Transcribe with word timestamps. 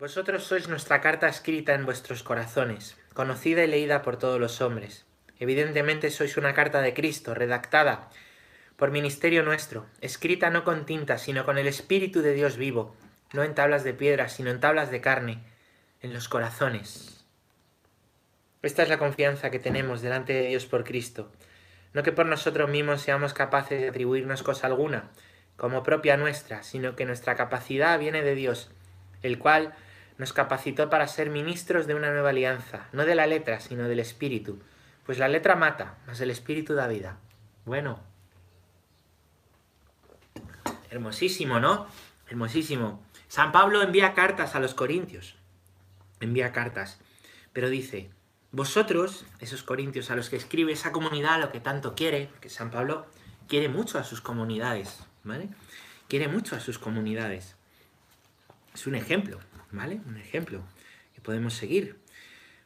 Vosotros 0.00 0.44
sois 0.44 0.66
nuestra 0.66 1.02
carta 1.02 1.28
escrita 1.28 1.74
en 1.74 1.84
vuestros 1.84 2.22
corazones, 2.22 2.96
conocida 3.12 3.62
y 3.64 3.66
leída 3.66 4.00
por 4.00 4.16
todos 4.16 4.40
los 4.40 4.62
hombres. 4.62 5.04
Evidentemente 5.38 6.08
sois 6.08 6.38
una 6.38 6.54
carta 6.54 6.80
de 6.80 6.94
Cristo, 6.94 7.34
redactada 7.34 8.08
por 8.78 8.92
ministerio 8.92 9.42
nuestro, 9.42 9.84
escrita 10.00 10.48
no 10.48 10.64
con 10.64 10.86
tinta, 10.86 11.18
sino 11.18 11.44
con 11.44 11.58
el 11.58 11.66
Espíritu 11.66 12.22
de 12.22 12.32
Dios 12.32 12.56
vivo, 12.56 12.96
no 13.34 13.44
en 13.44 13.54
tablas 13.54 13.84
de 13.84 13.92
piedra, 13.92 14.30
sino 14.30 14.48
en 14.50 14.58
tablas 14.58 14.90
de 14.90 15.02
carne, 15.02 15.42
en 16.00 16.14
los 16.14 16.30
corazones. 16.30 17.26
Esta 18.62 18.82
es 18.82 18.88
la 18.88 18.98
confianza 18.98 19.50
que 19.50 19.58
tenemos 19.58 20.00
delante 20.00 20.32
de 20.32 20.48
Dios 20.48 20.64
por 20.64 20.84
Cristo. 20.84 21.30
No 21.92 22.02
que 22.02 22.12
por 22.12 22.24
nosotros 22.24 22.70
mismos 22.70 23.02
seamos 23.02 23.34
capaces 23.34 23.78
de 23.78 23.90
atribuirnos 23.90 24.42
cosa 24.42 24.66
alguna, 24.66 25.10
como 25.58 25.82
propia 25.82 26.16
nuestra, 26.16 26.62
sino 26.62 26.96
que 26.96 27.04
nuestra 27.04 27.34
capacidad 27.34 27.98
viene 27.98 28.22
de 28.22 28.34
Dios, 28.34 28.70
el 29.22 29.38
cual 29.38 29.74
nos 30.20 30.34
capacitó 30.34 30.90
para 30.90 31.08
ser 31.08 31.30
ministros 31.30 31.86
de 31.86 31.94
una 31.94 32.10
nueva 32.10 32.28
alianza, 32.28 32.88
no 32.92 33.06
de 33.06 33.14
la 33.14 33.26
letra, 33.26 33.58
sino 33.58 33.88
del 33.88 34.00
espíritu. 34.00 34.60
Pues 35.06 35.18
la 35.18 35.28
letra 35.28 35.56
mata, 35.56 35.96
mas 36.06 36.20
el 36.20 36.30
espíritu 36.30 36.74
da 36.74 36.88
vida. 36.88 37.16
Bueno. 37.64 38.00
Hermosísimo, 40.90 41.58
¿no? 41.58 41.86
Hermosísimo. 42.28 43.02
San 43.28 43.50
Pablo 43.50 43.80
envía 43.80 44.12
cartas 44.12 44.54
a 44.54 44.60
los 44.60 44.74
corintios. 44.74 45.36
Envía 46.20 46.52
cartas. 46.52 47.00
Pero 47.54 47.70
dice, 47.70 48.10
vosotros, 48.52 49.24
esos 49.38 49.62
corintios 49.62 50.10
a 50.10 50.16
los 50.16 50.28
que 50.28 50.36
escribe 50.36 50.72
esa 50.72 50.92
comunidad, 50.92 51.40
lo 51.40 51.50
que 51.50 51.60
tanto 51.60 51.94
quiere, 51.94 52.28
que 52.42 52.50
San 52.50 52.70
Pablo 52.70 53.06
quiere 53.48 53.70
mucho 53.70 53.98
a 53.98 54.04
sus 54.04 54.20
comunidades, 54.20 54.98
¿vale? 55.24 55.48
Quiere 56.08 56.28
mucho 56.28 56.56
a 56.56 56.60
sus 56.60 56.78
comunidades. 56.78 57.56
Es 58.74 58.86
un 58.86 58.96
ejemplo. 58.96 59.40
¿Vale? 59.70 60.00
Un 60.06 60.16
ejemplo 60.16 60.62
que 61.14 61.20
podemos 61.20 61.54
seguir. 61.54 61.98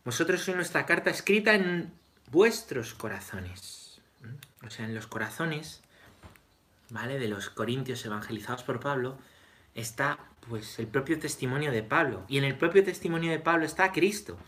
Vosotros 0.05 0.43
sois 0.43 0.57
nuestra 0.57 0.87
carta 0.87 1.11
escrita 1.11 1.55
en 1.55 1.93
vuestros 2.31 2.95
corazones. 2.95 4.01
O 4.67 4.71
sea, 4.71 4.87
en 4.87 4.95
los 4.95 5.07
corazones, 5.07 5.83
¿vale? 6.91 7.19
De 7.19 7.29
los 7.29 7.51
corintios 7.51 8.05
evangelizados 8.05 8.63
por 8.63 8.81
Pablo, 8.81 9.19
está 9.75 10.19
pues 10.49 10.79
el 10.79 10.87
propio 10.87 11.19
testimonio 11.19 11.73
de 11.73 11.83
Pablo. 11.83 12.25
Y 12.29 12.39
en 12.39 12.45
el 12.45 12.57
propio 12.57 12.85
testimonio 12.85 13.31
de 13.31 13.41
Pablo 13.41 13.65
está 13.65 13.93
Cristo. 13.93 14.39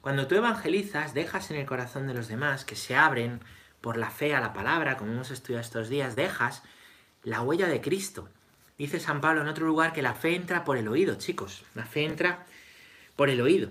Cuando 0.00 0.26
tú 0.26 0.34
evangelizas, 0.34 1.14
dejas 1.14 1.50
en 1.50 1.56
el 1.56 1.66
corazón 1.66 2.06
de 2.06 2.14
los 2.14 2.28
demás 2.28 2.64
que 2.64 2.76
se 2.76 2.94
abren 2.96 3.40
por 3.80 3.96
la 3.96 4.10
fe 4.10 4.34
a 4.34 4.40
la 4.40 4.52
palabra, 4.52 4.96
como 4.96 5.12
hemos 5.12 5.30
estudiado 5.30 5.62
estos 5.62 5.88
días, 5.88 6.16
dejas 6.16 6.62
la 7.22 7.42
huella 7.42 7.68
de 7.68 7.80
Cristo. 7.80 8.28
Dice 8.76 8.98
San 8.98 9.20
Pablo 9.20 9.42
en 9.42 9.48
otro 9.48 9.66
lugar 9.66 9.92
que 9.92 10.02
la 10.02 10.14
fe 10.14 10.34
entra 10.34 10.64
por 10.64 10.76
el 10.76 10.88
oído, 10.88 11.14
chicos. 11.14 11.64
La 11.74 11.84
fe 11.84 12.04
entra 12.04 12.44
por 13.14 13.30
el 13.30 13.40
oído. 13.40 13.70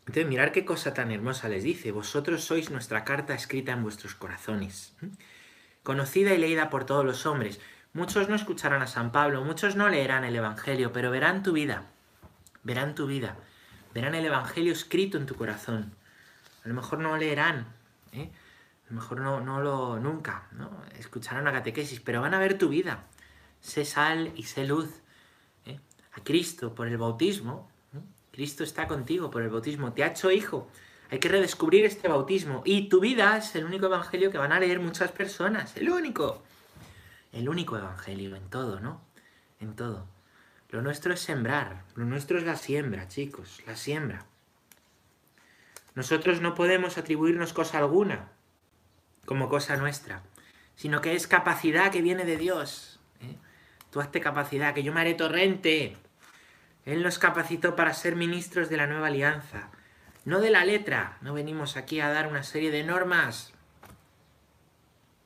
Entonces, 0.00 0.26
mirar 0.26 0.50
qué 0.50 0.64
cosa 0.64 0.92
tan 0.92 1.12
hermosa 1.12 1.48
les 1.48 1.62
dice. 1.62 1.92
Vosotros 1.92 2.42
sois 2.42 2.70
nuestra 2.70 3.04
carta 3.04 3.34
escrita 3.34 3.72
en 3.72 3.82
vuestros 3.82 4.16
corazones. 4.16 4.96
Conocida 5.84 6.34
y 6.34 6.38
leída 6.38 6.68
por 6.68 6.84
todos 6.84 7.04
los 7.04 7.26
hombres. 7.26 7.60
Muchos 7.92 8.28
no 8.28 8.34
escucharán 8.34 8.82
a 8.82 8.86
San 8.88 9.12
Pablo, 9.12 9.44
muchos 9.44 9.76
no 9.76 9.88
leerán 9.88 10.24
el 10.24 10.34
Evangelio, 10.34 10.92
pero 10.92 11.10
verán 11.10 11.42
tu 11.42 11.52
vida. 11.52 11.84
Verán 12.64 12.94
tu 12.94 13.06
vida. 13.06 13.36
Verán 13.94 14.14
el 14.14 14.24
Evangelio 14.24 14.72
escrito 14.72 15.16
en 15.16 15.26
tu 15.26 15.36
corazón. 15.36 15.94
A 16.64 16.68
lo 16.68 16.74
mejor 16.74 16.98
no 16.98 17.16
leerán, 17.16 17.66
¿eh? 18.12 18.30
a 18.86 18.90
lo 18.90 19.00
mejor 19.00 19.20
no, 19.20 19.40
no 19.40 19.60
lo 19.60 20.00
nunca, 20.00 20.48
¿no? 20.52 20.70
Escucharán 20.98 21.44
la 21.44 21.52
catequesis, 21.52 22.00
pero 22.00 22.20
van 22.20 22.34
a 22.34 22.38
ver 22.38 22.58
tu 22.58 22.68
vida 22.68 23.04
sé 23.60 23.84
sal 23.84 24.32
y 24.36 24.44
sé 24.44 24.66
luz. 24.66 24.88
¿eh? 25.66 25.78
A 26.12 26.22
Cristo 26.22 26.74
por 26.74 26.88
el 26.88 26.98
bautismo. 26.98 27.70
Cristo 28.32 28.62
está 28.62 28.86
contigo 28.86 29.30
por 29.30 29.42
el 29.42 29.48
bautismo. 29.48 29.92
Te 29.92 30.04
ha 30.04 30.08
hecho 30.08 30.30
hijo. 30.30 30.70
Hay 31.10 31.18
que 31.18 31.28
redescubrir 31.28 31.84
este 31.84 32.08
bautismo. 32.08 32.62
Y 32.64 32.88
tu 32.88 33.00
vida 33.00 33.36
es 33.36 33.54
el 33.54 33.64
único 33.64 33.86
evangelio 33.86 34.30
que 34.30 34.38
van 34.38 34.52
a 34.52 34.60
leer 34.60 34.80
muchas 34.80 35.10
personas. 35.10 35.76
El 35.76 35.90
único. 35.90 36.42
El 37.32 37.48
único 37.48 37.76
evangelio 37.76 38.36
en 38.36 38.48
todo, 38.48 38.80
¿no? 38.80 39.00
En 39.60 39.74
todo. 39.74 40.06
Lo 40.70 40.82
nuestro 40.82 41.14
es 41.14 41.20
sembrar. 41.20 41.84
Lo 41.94 42.04
nuestro 42.04 42.38
es 42.38 42.44
la 42.44 42.56
siembra, 42.56 43.08
chicos. 43.08 43.60
La 43.66 43.76
siembra. 43.76 44.26
Nosotros 45.94 46.40
no 46.40 46.54
podemos 46.54 46.96
atribuirnos 46.96 47.52
cosa 47.52 47.78
alguna 47.78 48.28
como 49.28 49.50
cosa 49.50 49.76
nuestra, 49.76 50.22
sino 50.74 51.02
que 51.02 51.14
es 51.14 51.26
capacidad 51.26 51.92
que 51.92 52.00
viene 52.00 52.24
de 52.24 52.38
Dios. 52.38 52.97
Tú 53.90 54.00
hazte 54.00 54.20
capacidad, 54.20 54.74
que 54.74 54.82
yo 54.82 54.92
me 54.92 55.00
haré 55.00 55.14
torrente. 55.14 55.96
Él 56.84 57.02
nos 57.02 57.18
capacitó 57.18 57.76
para 57.76 57.94
ser 57.94 58.16
ministros 58.16 58.68
de 58.68 58.76
la 58.76 58.86
nueva 58.86 59.08
alianza. 59.08 59.70
No 60.24 60.40
de 60.40 60.50
la 60.50 60.64
letra, 60.64 61.16
no 61.20 61.34
venimos 61.34 61.76
aquí 61.76 62.00
a 62.00 62.10
dar 62.10 62.26
una 62.26 62.42
serie 62.42 62.70
de 62.70 62.84
normas, 62.84 63.52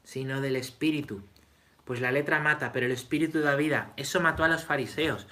sino 0.04 0.40
del 0.40 0.56
espíritu. 0.56 1.22
Pues 1.84 2.00
la 2.00 2.12
letra 2.12 2.38
mata, 2.38 2.72
pero 2.72 2.86
el 2.86 2.92
espíritu 2.92 3.40
da 3.40 3.56
vida. 3.56 3.92
Eso 3.96 4.20
mató 4.20 4.44
a 4.44 4.48
los 4.48 4.64
fariseos. 4.64 5.26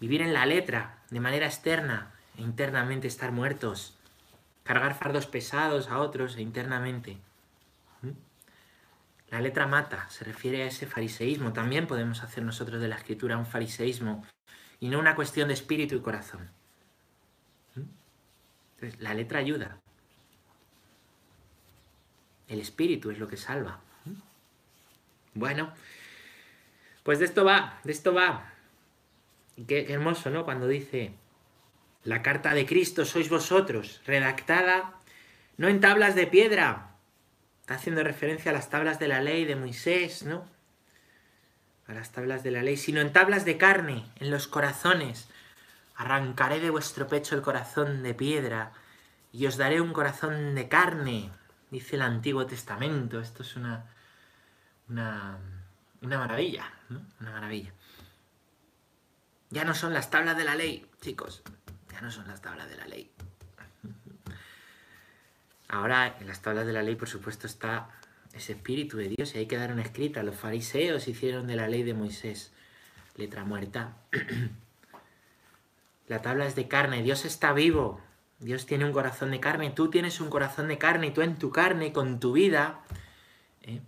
Vivir 0.00 0.20
en 0.20 0.34
la 0.34 0.44
letra, 0.44 0.98
de 1.10 1.20
manera 1.20 1.46
externa, 1.46 2.12
e 2.36 2.42
internamente 2.42 3.08
estar 3.08 3.32
muertos. 3.32 3.98
Cargar 4.64 4.94
fardos 4.94 5.26
pesados 5.26 5.88
a 5.88 5.98
otros 5.98 6.36
e 6.36 6.42
internamente. 6.42 7.18
La 9.30 9.40
letra 9.40 9.66
mata, 9.66 10.08
se 10.10 10.24
refiere 10.24 10.62
a 10.62 10.66
ese 10.66 10.86
fariseísmo. 10.86 11.52
También 11.52 11.86
podemos 11.86 12.22
hacer 12.22 12.42
nosotros 12.42 12.80
de 12.80 12.88
la 12.88 12.96
escritura 12.96 13.38
un 13.38 13.46
fariseísmo 13.46 14.26
y 14.80 14.88
no 14.88 14.98
una 14.98 15.14
cuestión 15.14 15.48
de 15.48 15.54
espíritu 15.54 15.94
y 15.94 16.00
corazón. 16.00 16.50
¿Mm? 17.76 17.82
Entonces, 18.74 19.00
la 19.00 19.14
letra 19.14 19.38
ayuda. 19.38 19.78
El 22.48 22.60
espíritu 22.60 23.10
es 23.10 23.18
lo 23.18 23.28
que 23.28 23.36
salva. 23.36 23.80
¿Mm? 24.04 25.38
Bueno, 25.38 25.72
pues 27.04 27.20
de 27.20 27.26
esto 27.26 27.44
va, 27.44 27.78
de 27.84 27.92
esto 27.92 28.12
va. 28.12 28.52
Qué, 29.56 29.84
qué 29.84 29.92
hermoso, 29.92 30.30
¿no? 30.30 30.44
Cuando 30.44 30.66
dice, 30.66 31.14
la 32.02 32.22
carta 32.22 32.52
de 32.54 32.66
Cristo 32.66 33.04
sois 33.04 33.28
vosotros, 33.28 34.00
redactada 34.06 34.94
no 35.60 35.68
en 35.68 35.78
tablas 35.78 36.14
de 36.14 36.26
piedra, 36.26 36.89
haciendo 37.68 38.02
referencia 38.02 38.50
a 38.50 38.54
las 38.54 38.70
tablas 38.70 38.98
de 38.98 39.08
la 39.08 39.20
ley 39.20 39.44
de 39.44 39.56
Moisés, 39.56 40.24
¿no? 40.24 40.44
A 41.86 41.92
las 41.92 42.12
tablas 42.12 42.42
de 42.42 42.50
la 42.50 42.62
ley, 42.62 42.76
sino 42.76 43.00
en 43.00 43.12
tablas 43.12 43.44
de 43.44 43.58
carne, 43.58 44.04
en 44.16 44.30
los 44.30 44.48
corazones. 44.48 45.28
Arrancaré 45.96 46.60
de 46.60 46.70
vuestro 46.70 47.08
pecho 47.08 47.34
el 47.34 47.42
corazón 47.42 48.02
de 48.02 48.14
piedra 48.14 48.72
y 49.32 49.46
os 49.46 49.56
daré 49.56 49.80
un 49.80 49.92
corazón 49.92 50.54
de 50.54 50.68
carne, 50.68 51.30
dice 51.70 51.96
el 51.96 52.02
Antiguo 52.02 52.46
Testamento. 52.46 53.20
Esto 53.20 53.42
es 53.42 53.56
una, 53.56 53.84
una, 54.88 55.38
una 56.02 56.18
maravilla, 56.18 56.72
¿no? 56.88 57.00
Una 57.20 57.32
maravilla. 57.32 57.72
Ya 59.50 59.64
no 59.64 59.74
son 59.74 59.92
las 59.92 60.10
tablas 60.10 60.36
de 60.36 60.44
la 60.44 60.54
ley, 60.54 60.86
chicos. 61.00 61.42
Ya 61.92 62.00
no 62.00 62.10
son 62.10 62.28
las 62.28 62.40
tablas 62.40 62.68
de 62.68 62.76
la 62.76 62.86
ley. 62.86 63.10
Ahora, 65.70 66.16
en 66.18 66.26
las 66.26 66.42
tablas 66.42 66.66
de 66.66 66.72
la 66.72 66.82
ley, 66.82 66.96
por 66.96 67.08
supuesto, 67.08 67.46
está 67.46 67.88
ese 68.32 68.52
espíritu 68.52 68.96
de 68.96 69.08
Dios 69.08 69.34
y 69.34 69.38
hay 69.38 69.46
que 69.46 69.56
dar 69.56 69.72
una 69.72 69.82
escrita. 69.82 70.24
Los 70.24 70.34
fariseos 70.34 71.06
hicieron 71.06 71.46
de 71.46 71.54
la 71.54 71.68
ley 71.68 71.84
de 71.84 71.94
Moisés 71.94 72.52
letra 73.16 73.44
muerta. 73.44 73.96
la 76.08 76.22
tabla 76.22 76.46
es 76.46 76.56
de 76.56 76.66
carne, 76.66 77.02
Dios 77.02 77.24
está 77.24 77.52
vivo. 77.52 78.00
Dios 78.40 78.66
tiene 78.66 78.84
un 78.84 78.92
corazón 78.92 79.30
de 79.30 79.38
carne, 79.38 79.70
tú 79.70 79.90
tienes 79.90 80.20
un 80.20 80.28
corazón 80.28 80.66
de 80.66 80.78
carne 80.78 81.08
y 81.08 81.10
tú 81.12 81.22
en 81.22 81.36
tu 81.36 81.50
carne, 81.50 81.92
con 81.92 82.18
tu 82.18 82.32
vida, 82.32 82.80
¿eh? 83.62 83.80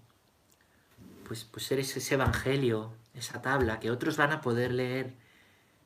pues, 1.26 1.44
pues 1.44 1.72
eres 1.72 1.96
ese 1.96 2.14
evangelio, 2.14 2.92
esa 3.14 3.40
tabla 3.40 3.80
que 3.80 3.90
otros 3.90 4.18
van 4.18 4.30
a 4.30 4.42
poder 4.42 4.72
leer, 4.72 5.14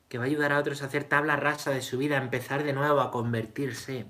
que 0.09 0.19
va 0.19 0.25
a 0.25 0.27
ayudar 0.27 0.53
a 0.53 0.59
otros 0.59 0.83
a 0.83 0.87
hacer 0.87 1.05
tabla 1.05 1.37
rasa 1.37 1.71
de 1.71 1.81
su 1.81 1.97
vida, 1.97 2.19
a 2.19 2.23
empezar 2.23 2.65
de 2.65 2.73
nuevo 2.73 3.01
a 3.01 3.13
convertirse. 3.13 4.07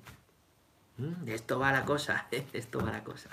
Mm, 0.98 1.24
de 1.24 1.34
esto 1.34 1.58
va 1.58 1.72
la 1.72 1.84
cosa, 1.84 2.26
de 2.30 2.46
esto 2.52 2.80
va 2.84 2.92
la 2.92 3.04
cosa. 3.04 3.30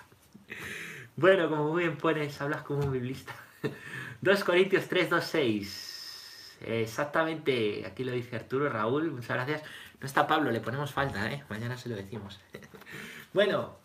Bueno, 1.15 1.49
como 1.49 1.71
muy 1.71 1.83
bien 1.83 1.97
pones, 1.97 2.39
hablas 2.41 2.63
como 2.63 2.85
un 2.85 2.91
biblista. 2.91 3.33
2 4.21 4.43
Corintios 4.43 4.87
3, 4.87 5.09
2, 5.09 5.23
6. 5.23 6.57
Exactamente, 6.65 7.85
aquí 7.85 8.03
lo 8.03 8.11
dice 8.11 8.37
Arturo, 8.37 8.69
Raúl, 8.69 9.11
muchas 9.11 9.35
gracias. 9.35 9.63
No 9.99 10.07
está 10.07 10.27
Pablo, 10.27 10.51
le 10.51 10.59
ponemos 10.59 10.91
falta, 10.91 11.31
¿eh? 11.31 11.43
Mañana 11.49 11.77
se 11.77 11.89
lo 11.89 11.95
decimos. 11.95 12.39
bueno, 13.33 13.77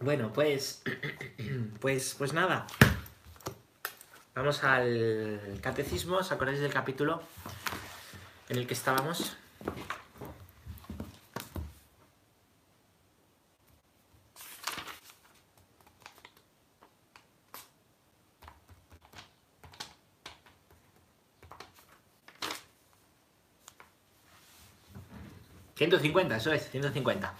bueno, 0.00 0.32
pues, 0.32 0.82
pues, 1.80 2.14
pues 2.18 2.32
nada. 2.32 2.66
Vamos 4.34 4.64
al 4.64 5.58
catecismo, 5.62 6.16
¿os 6.16 6.30
acordáis 6.30 6.60
del 6.60 6.72
capítulo 6.72 7.22
en 8.50 8.58
el 8.58 8.66
que 8.66 8.74
estábamos? 8.74 9.36
150, 25.86 26.36
eso 26.36 26.52
es, 26.52 26.68
150. 26.70 27.32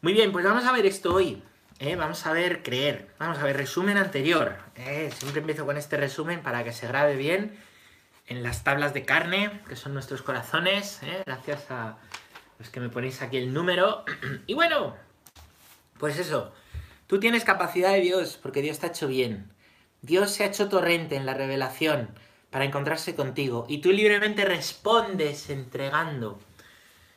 Muy 0.00 0.14
bien, 0.14 0.32
pues 0.32 0.44
vamos 0.44 0.64
a 0.64 0.72
ver 0.72 0.86
esto 0.86 1.14
hoy. 1.14 1.42
¿eh? 1.78 1.94
Vamos 1.96 2.24
a 2.26 2.32
ver 2.32 2.62
creer. 2.62 3.08
Vamos 3.18 3.38
a 3.38 3.44
ver 3.44 3.56
resumen 3.56 3.98
anterior. 3.98 4.56
¿eh? 4.76 5.10
Siempre 5.14 5.40
empiezo 5.40 5.66
con 5.66 5.76
este 5.76 5.96
resumen 5.96 6.42
para 6.42 6.64
que 6.64 6.72
se 6.72 6.86
grabe 6.86 7.16
bien 7.16 7.56
en 8.26 8.42
las 8.42 8.64
tablas 8.64 8.94
de 8.94 9.04
carne, 9.04 9.60
que 9.68 9.76
son 9.76 9.92
nuestros 9.92 10.22
corazones. 10.22 11.02
¿eh? 11.02 11.22
Gracias 11.26 11.70
a 11.70 11.98
los 12.58 12.70
que 12.70 12.80
me 12.80 12.88
ponéis 12.88 13.20
aquí 13.20 13.36
el 13.36 13.52
número. 13.52 14.04
Y 14.46 14.54
bueno, 14.54 14.96
pues 15.98 16.18
eso. 16.18 16.52
Tú 17.06 17.20
tienes 17.20 17.44
capacidad 17.44 17.92
de 17.92 18.00
Dios 18.00 18.38
porque 18.42 18.62
Dios 18.62 18.78
te 18.78 18.86
ha 18.86 18.88
hecho 18.88 19.06
bien. 19.06 19.52
Dios 20.00 20.30
se 20.30 20.44
ha 20.44 20.46
hecho 20.46 20.68
torrente 20.68 21.16
en 21.16 21.26
la 21.26 21.34
revelación 21.34 22.08
para 22.50 22.64
encontrarse 22.64 23.14
contigo 23.14 23.66
y 23.68 23.78
tú 23.78 23.92
libremente 23.92 24.44
respondes 24.44 25.50
entregando 25.50 26.38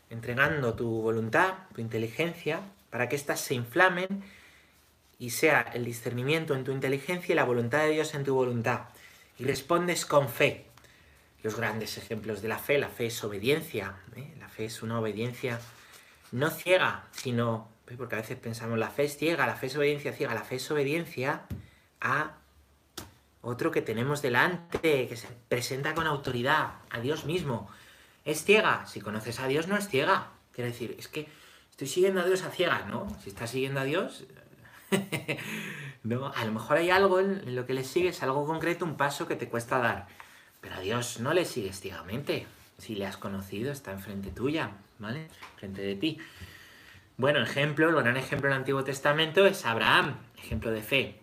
entregando 0.10 0.74
tu 0.74 1.02
voluntad, 1.02 1.54
tu 1.74 1.82
inteligencia, 1.82 2.62
para 2.90 3.10
que 3.10 3.16
éstas 3.16 3.42
se 3.42 3.54
inflamen 3.54 4.24
y 5.20 5.32
sea 5.32 5.62
el 5.74 5.86
discernimiento 5.86 6.56
en 6.56 6.64
tu 6.64 6.72
inteligencia 6.72 7.34
y 7.34 7.36
la 7.36 7.44
voluntad 7.44 7.80
de 7.80 7.92
Dios 7.92 8.16
en 8.16 8.24
tu 8.24 8.34
voluntad. 8.34 8.86
Y 9.38 9.44
respondes 9.44 10.06
con 10.06 10.30
fe. 10.30 10.66
Los 11.44 11.56
grandes 11.56 11.98
ejemplos 11.98 12.42
de 12.42 12.48
la 12.48 12.58
fe, 12.58 12.78
la 12.78 12.90
fe 12.90 13.08
es 13.08 13.24
obediencia, 13.24 13.96
¿eh? 14.16 14.34
la 14.40 14.50
fe 14.50 14.66
es 14.66 14.82
una 14.82 15.00
obediencia 15.00 15.60
no 16.32 16.50
ciega, 16.50 17.08
sino, 17.12 17.70
¿eh? 17.88 17.96
porque 17.98 18.16
a 18.16 18.20
veces 18.20 18.38
pensamos 18.38 18.78
la 18.78 18.90
fe 18.90 19.06
es 19.06 19.18
ciega, 19.18 19.48
la 19.48 19.56
fe 19.56 19.68
es 19.68 19.78
obediencia 19.78 20.14
ciega, 20.14 20.34
la 20.34 20.44
fe 20.44 20.56
es 20.56 20.70
obediencia 20.70 21.44
a 22.02 22.36
otro 23.42 23.72
que 23.72 23.82
tenemos 23.82 24.22
delante, 24.22 25.08
que 25.08 25.16
se 25.16 25.28
presenta 25.48 25.94
con 25.94 26.08
autoridad, 26.08 26.74
a 26.90 27.00
Dios 27.00 27.26
mismo. 27.26 27.70
¿Es 28.30 28.44
ciega? 28.44 28.86
Si 28.86 29.02
conoces 29.02 29.40
a 29.40 29.48
Dios 29.48 29.68
no 29.68 29.76
es 29.76 29.90
ciega. 29.90 30.28
Quiere 30.52 30.70
decir, 30.70 30.96
es 31.00 31.08
que 31.08 31.28
estoy 31.72 31.88
siguiendo 31.88 32.22
a 32.22 32.26
Dios 32.26 32.44
a 32.44 32.52
ciegas, 32.52 32.86
¿no? 32.86 33.08
Si 33.24 33.30
estás 33.30 33.50
siguiendo 33.50 33.80
a 33.80 33.86
Dios, 33.86 34.26
no, 36.04 36.32
a 36.32 36.46
lo 36.46 36.52
mejor 36.52 36.78
hay 36.78 36.92
algo 36.92 37.20
en 37.20 37.56
lo 37.56 37.66
que 37.66 37.74
le 37.74 37.84
sigues, 37.84 38.22
algo 38.22 38.46
concreto, 38.46 38.86
un 38.86 38.98
paso 38.98 39.28
que 39.28 39.36
te 39.36 39.50
cuesta 39.50 39.80
dar. 39.80 40.08
Pero 40.62 40.76
a 40.76 40.80
Dios 40.80 41.20
no 41.20 41.34
le 41.34 41.44
sigues 41.44 41.80
ciegamente. 41.80 42.46
Si 42.78 42.94
le 42.94 43.08
has 43.08 43.18
conocido, 43.18 43.72
está 43.72 43.94
enfrente 43.94 44.30
tuya, 44.30 44.74
¿vale? 45.00 45.28
Frente 45.58 45.82
de 45.82 45.96
ti. 45.96 46.20
Bueno, 47.18 47.42
ejemplo, 47.42 47.90
el 47.90 47.96
gran 47.96 48.16
ejemplo 48.16 48.48
del 48.48 48.60
Antiguo 48.60 48.84
Testamento 48.84 49.48
es 49.48 49.66
Abraham, 49.66 50.18
ejemplo 50.38 50.70
de 50.70 50.84
fe. 50.84 51.20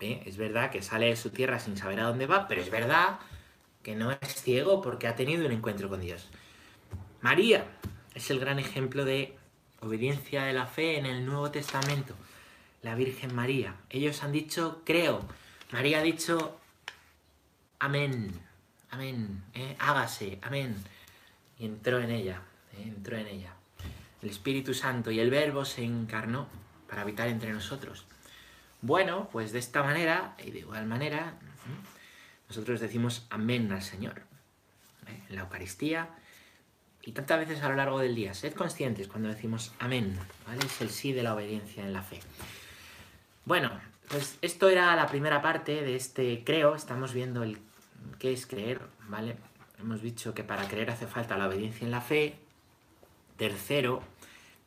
¿Eh? 0.00 0.22
Es 0.24 0.38
verdad 0.38 0.70
que 0.70 0.80
sale 0.80 1.06
de 1.06 1.16
su 1.16 1.28
tierra 1.28 1.58
sin 1.58 1.76
saber 1.76 2.00
a 2.00 2.04
dónde 2.04 2.26
va, 2.26 2.48
pero 2.48 2.62
es 2.62 2.70
verdad 2.70 3.18
que 3.88 3.96
no 3.96 4.10
es 4.10 4.34
ciego 4.34 4.82
porque 4.82 5.06
ha 5.06 5.16
tenido 5.16 5.46
un 5.46 5.52
encuentro 5.52 5.88
con 5.88 6.02
Dios. 6.02 6.28
María 7.22 7.64
es 8.14 8.30
el 8.30 8.38
gran 8.38 8.58
ejemplo 8.58 9.06
de 9.06 9.34
obediencia 9.80 10.44
de 10.44 10.52
la 10.52 10.66
fe 10.66 10.98
en 10.98 11.06
el 11.06 11.24
Nuevo 11.24 11.50
Testamento. 11.50 12.14
La 12.82 12.94
Virgen 12.94 13.34
María. 13.34 13.76
Ellos 13.88 14.22
han 14.22 14.30
dicho, 14.30 14.82
creo. 14.84 15.24
María 15.72 16.00
ha 16.00 16.02
dicho, 16.02 16.60
amén, 17.78 18.38
amén, 18.90 19.42
¿eh? 19.54 19.74
hágase, 19.78 20.38
amén. 20.42 20.76
Y 21.58 21.64
entró 21.64 21.98
en 21.98 22.10
ella, 22.10 22.42
¿eh? 22.74 22.82
entró 22.82 23.16
en 23.16 23.26
ella. 23.26 23.54
El 24.20 24.28
Espíritu 24.28 24.74
Santo 24.74 25.10
y 25.10 25.18
el 25.18 25.30
Verbo 25.30 25.64
se 25.64 25.82
encarnó 25.82 26.46
para 26.90 27.00
habitar 27.00 27.28
entre 27.28 27.54
nosotros. 27.54 28.04
Bueno, 28.82 29.30
pues 29.32 29.52
de 29.52 29.60
esta 29.60 29.82
manera 29.82 30.36
y 30.44 30.50
de 30.50 30.58
igual 30.58 30.84
manera, 30.84 31.38
nosotros 32.48 32.80
decimos 32.80 33.26
amén 33.30 33.70
al 33.72 33.82
Señor. 33.82 34.22
¿eh? 35.06 35.20
En 35.28 35.36
la 35.36 35.42
Eucaristía 35.42 36.08
y 37.02 37.12
tantas 37.12 37.38
veces 37.38 37.62
a 37.62 37.68
lo 37.68 37.76
largo 37.76 37.98
del 38.00 38.14
día. 38.14 38.34
Sed 38.34 38.54
conscientes 38.54 39.08
cuando 39.08 39.28
decimos 39.28 39.72
amén. 39.78 40.18
¿vale? 40.46 40.64
Es 40.64 40.80
el 40.80 40.90
sí 40.90 41.12
de 41.12 41.22
la 41.22 41.34
obediencia 41.34 41.84
en 41.84 41.92
la 41.92 42.02
fe. 42.02 42.20
Bueno, 43.44 43.70
pues 44.08 44.38
esto 44.42 44.68
era 44.68 44.94
la 44.96 45.06
primera 45.06 45.42
parte 45.42 45.82
de 45.82 45.96
este 45.96 46.42
creo. 46.44 46.74
Estamos 46.74 47.12
viendo 47.12 47.42
el 47.42 47.58
qué 48.18 48.32
es 48.32 48.46
creer, 48.46 48.80
¿vale? 49.08 49.36
Hemos 49.80 50.02
dicho 50.02 50.34
que 50.34 50.44
para 50.44 50.66
creer 50.68 50.90
hace 50.90 51.06
falta 51.06 51.36
la 51.36 51.48
obediencia 51.48 51.84
en 51.84 51.90
la 51.90 52.00
fe. 52.00 52.36
Tercero, 53.36 54.02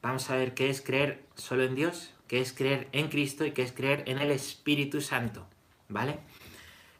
vamos 0.01 0.30
a 0.30 0.36
ver 0.36 0.54
qué 0.54 0.69
es 0.69 0.81
creer 0.81 1.24
solo 1.36 1.63
en 1.63 1.75
Dios, 1.75 2.13
qué 2.27 2.39
es 2.39 2.54
creer 2.54 2.88
en 2.92 3.10
Cristo 3.10 3.45
y 3.45 3.51
qué 3.51 3.63
es 3.63 3.72
creer 3.72 4.04
en 4.07 4.19
el 4.19 4.31
Espíritu 4.31 5.01
Santo, 5.01 5.45
¿vale? 5.89 6.19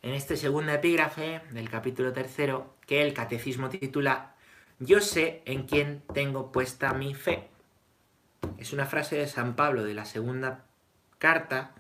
En 0.04 0.14
este 0.14 0.36
segundo 0.36 0.72
epígrafe 0.72 1.42
del 1.52 1.70
capítulo 1.70 2.12
tercero 2.12 2.76
que 2.88 3.04
el 3.04 3.14
catecismo 3.14 3.70
titula 3.70 4.36
Yo 4.80 5.00
sé 5.00 5.44
en 5.46 5.68
quién 5.68 6.02
tengo 6.14 6.52
puesta 6.52 6.94
mi 6.94 7.14
fe. 7.14 7.48
Es 8.58 8.74
una 8.74 8.86
frase 8.86 9.16
de 9.16 9.28
San 9.28 9.56
Pablo 9.56 9.84
de 9.84 9.94
la 9.94 10.06
segunda 10.06 10.66
carta 11.20 11.74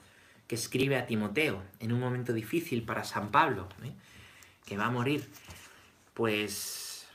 que 0.47 0.55
escribe 0.55 0.97
a 0.97 1.07
Timoteo 1.07 1.63
en 1.79 1.93
un 1.93 1.99
momento 1.99 2.33
difícil 2.33 2.83
para 2.83 3.03
San 3.03 3.31
Pablo, 3.31 3.67
¿eh? 3.83 3.93
que 4.65 4.77
va 4.77 4.85
a 4.85 4.91
morir. 4.91 5.27
Pues, 6.13 7.07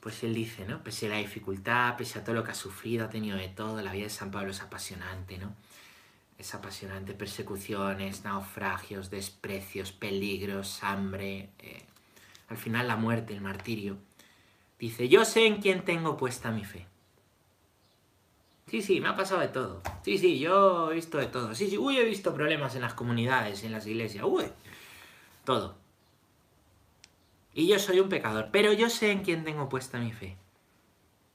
pues 0.00 0.22
él 0.24 0.34
dice, 0.34 0.66
¿no? 0.66 0.82
Pese 0.82 1.06
a 1.06 1.10
la 1.10 1.16
dificultad, 1.16 1.96
pese 1.96 2.18
a 2.18 2.24
todo 2.24 2.34
lo 2.34 2.44
que 2.44 2.50
ha 2.50 2.54
sufrido, 2.54 3.06
ha 3.06 3.10
tenido 3.10 3.38
de 3.38 3.48
todo, 3.48 3.80
la 3.80 3.92
vida 3.92 4.04
de 4.04 4.10
San 4.10 4.30
Pablo 4.30 4.50
es 4.50 4.60
apasionante, 4.60 5.38
¿no? 5.38 5.54
Es 6.38 6.54
apasionante, 6.54 7.14
persecuciones, 7.14 8.24
naufragios, 8.24 9.10
desprecios, 9.10 9.92
peligros, 9.92 10.82
hambre, 10.82 11.50
eh, 11.58 11.84
al 12.48 12.56
final 12.56 12.88
la 12.88 12.96
muerte, 12.96 13.32
el 13.32 13.40
martirio. 13.40 13.96
Dice, 14.78 15.08
yo 15.08 15.24
sé 15.24 15.46
en 15.46 15.60
quién 15.60 15.84
tengo 15.84 16.16
puesta 16.16 16.50
mi 16.50 16.64
fe. 16.64 16.86
Sí, 18.66 18.82
sí, 18.82 19.00
me 19.00 19.08
ha 19.08 19.16
pasado 19.16 19.40
de 19.40 19.48
todo. 19.48 19.82
Sí, 20.02 20.18
sí, 20.18 20.38
yo 20.38 20.90
he 20.90 20.94
visto 20.94 21.18
de 21.18 21.26
todo. 21.26 21.54
Sí, 21.54 21.68
sí, 21.68 21.78
uy, 21.78 21.98
he 21.98 22.04
visto 22.04 22.34
problemas 22.34 22.74
en 22.74 22.82
las 22.82 22.94
comunidades, 22.94 23.64
en 23.64 23.72
las 23.72 23.86
iglesias. 23.86 24.24
Uy, 24.26 24.46
todo. 25.44 25.76
Y 27.54 27.68
yo 27.68 27.78
soy 27.78 28.00
un 28.00 28.08
pecador, 28.08 28.48
pero 28.50 28.72
yo 28.72 28.88
sé 28.88 29.10
en 29.10 29.22
quién 29.22 29.44
tengo 29.44 29.68
puesta 29.68 29.98
mi 29.98 30.12
fe. 30.12 30.36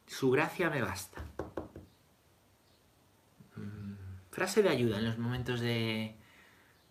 Su 0.07 0.31
gracia 0.31 0.69
me 0.69 0.81
basta. 0.81 1.23
Frase 4.37 4.61
de 4.61 4.69
ayuda 4.69 4.99
en 4.99 5.05
los 5.05 5.17
momentos 5.17 5.59
de, 5.61 6.13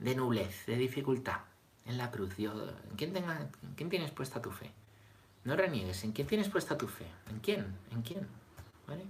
de 0.01 0.17
nublez, 0.17 0.67
de 0.67 0.77
dificultad, 0.77 1.43
en 1.85 1.97
la 1.97 2.11
cruz. 2.11 2.37
Yo, 2.39 2.53
¿en, 2.91 2.97
quién 3.77 3.89
tienes 3.89 4.11
puesta 4.11 4.43
tu 4.43 4.51
fe? 4.51 4.73
No 5.45 5.55
reniegues, 5.55 6.03
¿en 6.03 6.11
quién 6.11 6.27
tienes 6.27 6.49
puesta 6.49 6.77
tu 6.77 6.89
fe? 6.89 7.07
¿En 7.31 7.39
quién? 7.39 7.65
¿En 7.93 8.03
quién? 8.03 8.27
¿Vale? 8.89 9.05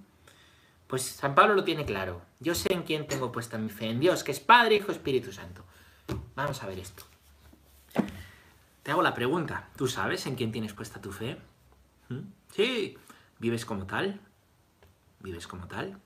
Pues 0.86 1.00
San 1.00 1.34
Pablo 1.34 1.54
lo 1.54 1.64
tiene 1.64 1.86
claro. 1.86 2.20
Yo 2.38 2.54
sé 2.54 2.74
en 2.74 2.82
quién 2.82 3.06
tengo 3.06 3.32
puesta 3.32 3.56
mi 3.56 3.70
fe. 3.70 3.88
En 3.88 4.00
Dios, 4.00 4.22
que 4.22 4.32
es 4.32 4.40
Padre, 4.40 4.74
Hijo, 4.74 4.92
Espíritu 4.92 5.32
Santo. 5.32 5.64
Vamos 6.34 6.62
a 6.62 6.66
ver 6.66 6.78
esto. 6.78 7.04
Te 8.82 8.90
hago 8.90 9.00
la 9.00 9.14
pregunta. 9.14 9.70
¿Tú 9.78 9.86
sabes 9.86 10.26
en 10.26 10.34
quién 10.34 10.52
tienes 10.52 10.74
puesta 10.74 11.00
tu 11.00 11.10
fe? 11.10 11.38
¿Mm? 12.10 12.18
Sí. 12.54 12.98
¿Vives 13.38 13.64
como 13.64 13.86
tal? 13.86 14.20
¿Vives 15.20 15.46
como 15.46 15.66
tal? 15.68 15.98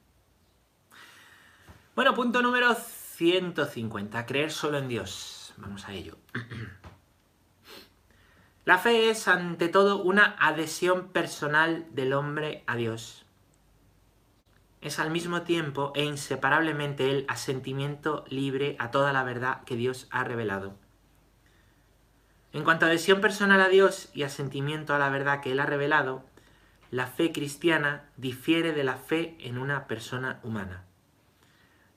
Bueno, 1.97 2.15
punto 2.15 2.41
número 2.41 2.73
150. 2.75 4.25
Creer 4.25 4.53
solo 4.53 4.79
en 4.79 4.87
Dios. 4.87 5.53
Vamos 5.57 5.89
a 5.89 5.93
ello. 5.93 6.17
La 8.65 8.79
fe 8.79 9.11
es, 9.11 9.27
ante 9.27 9.69
todo, 9.69 10.01
una 10.01 10.37
adhesión 10.39 11.09
personal 11.09 11.87
del 11.91 12.13
hombre 12.13 12.63
a 12.69 12.77
Dios. 12.77 13.27
Es 14.81 15.01
al 15.01 15.11
mismo 15.11 15.43
tiempo 15.43 15.93
e 15.97 16.05
inseparablemente 16.05 17.11
el 17.11 17.25
asentimiento 17.29 18.25
libre 18.29 18.77
a 18.79 18.93
toda 18.93 19.13
la 19.13 19.25
verdad 19.25 19.65
que 19.65 19.75
Dios 19.75 20.07
ha 20.13 20.23
revelado. 20.23 20.77
En 22.53 22.63
cuanto 22.63 22.87
a 22.87 22.89
adhesión 22.89 23.21
personal 23.21 23.61
a 23.61 23.69
Dios 23.69 24.11
y 24.15 24.23
asentimiento 24.23 24.95
a 24.95 25.01
la 25.01 25.11
verdad 25.11 25.41
que 25.41 25.51
Él 25.51 25.59
ha 25.59 25.67
revelado, 25.67 26.23
la 26.93 27.09
fe 27.09 27.33
cristiana 27.33 28.09
difiere 28.17 28.73
de 28.73 28.85
la 28.85 28.97
fe 28.97 29.37
en 29.41 29.59
una 29.59 29.89
persona 29.89 30.39
humana. 30.45 30.85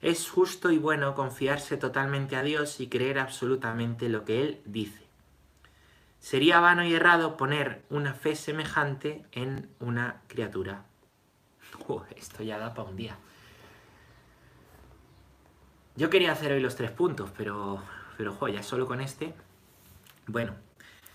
Es 0.04 0.28
justo 0.28 0.70
y 0.70 0.76
bueno 0.76 1.14
confiarse 1.14 1.78
totalmente 1.78 2.36
a 2.36 2.42
Dios 2.42 2.78
y 2.78 2.88
creer 2.88 3.18
absolutamente 3.18 4.10
lo 4.10 4.26
que 4.26 4.42
Él 4.42 4.60
dice. 4.66 5.02
Sería 6.20 6.60
vano 6.60 6.84
y 6.84 6.92
errado 6.92 7.38
poner 7.38 7.86
una 7.88 8.12
fe 8.12 8.36
semejante 8.36 9.24
en 9.32 9.70
una 9.80 10.20
criatura. 10.26 10.84
esto 12.16 12.42
ya 12.42 12.58
da 12.58 12.74
para 12.74 12.90
un 12.90 12.96
día. 12.96 13.16
Yo 15.96 16.10
quería 16.10 16.32
hacer 16.32 16.52
hoy 16.52 16.60
los 16.60 16.76
tres 16.76 16.90
puntos, 16.90 17.30
pero, 17.34 17.82
pero 18.18 18.48
ya 18.48 18.62
solo 18.62 18.86
con 18.86 19.00
este. 19.00 19.32
Bueno, 20.26 20.52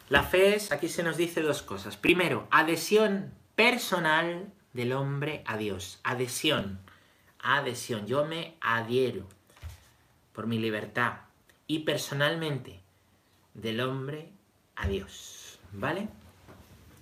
la 0.09 0.23
fe 0.23 0.55
es, 0.55 0.71
aquí 0.71 0.89
se 0.89 1.03
nos 1.03 1.15
dice 1.15 1.43
dos 1.43 1.61
cosas. 1.61 1.95
Primero, 1.95 2.47
adhesión 2.49 3.35
personal 3.53 4.51
del 4.73 4.93
hombre 4.93 5.43
a 5.45 5.57
Dios. 5.57 5.99
Adhesión 6.03 6.79
adhesión, 7.41 8.05
yo 8.05 8.25
me 8.25 8.57
adhiero 8.61 9.27
por 10.33 10.47
mi 10.47 10.59
libertad 10.59 11.19
y 11.67 11.79
personalmente 11.79 12.81
del 13.53 13.81
hombre 13.81 14.31
a 14.75 14.87
Dios, 14.87 15.59
¿vale? 15.71 16.07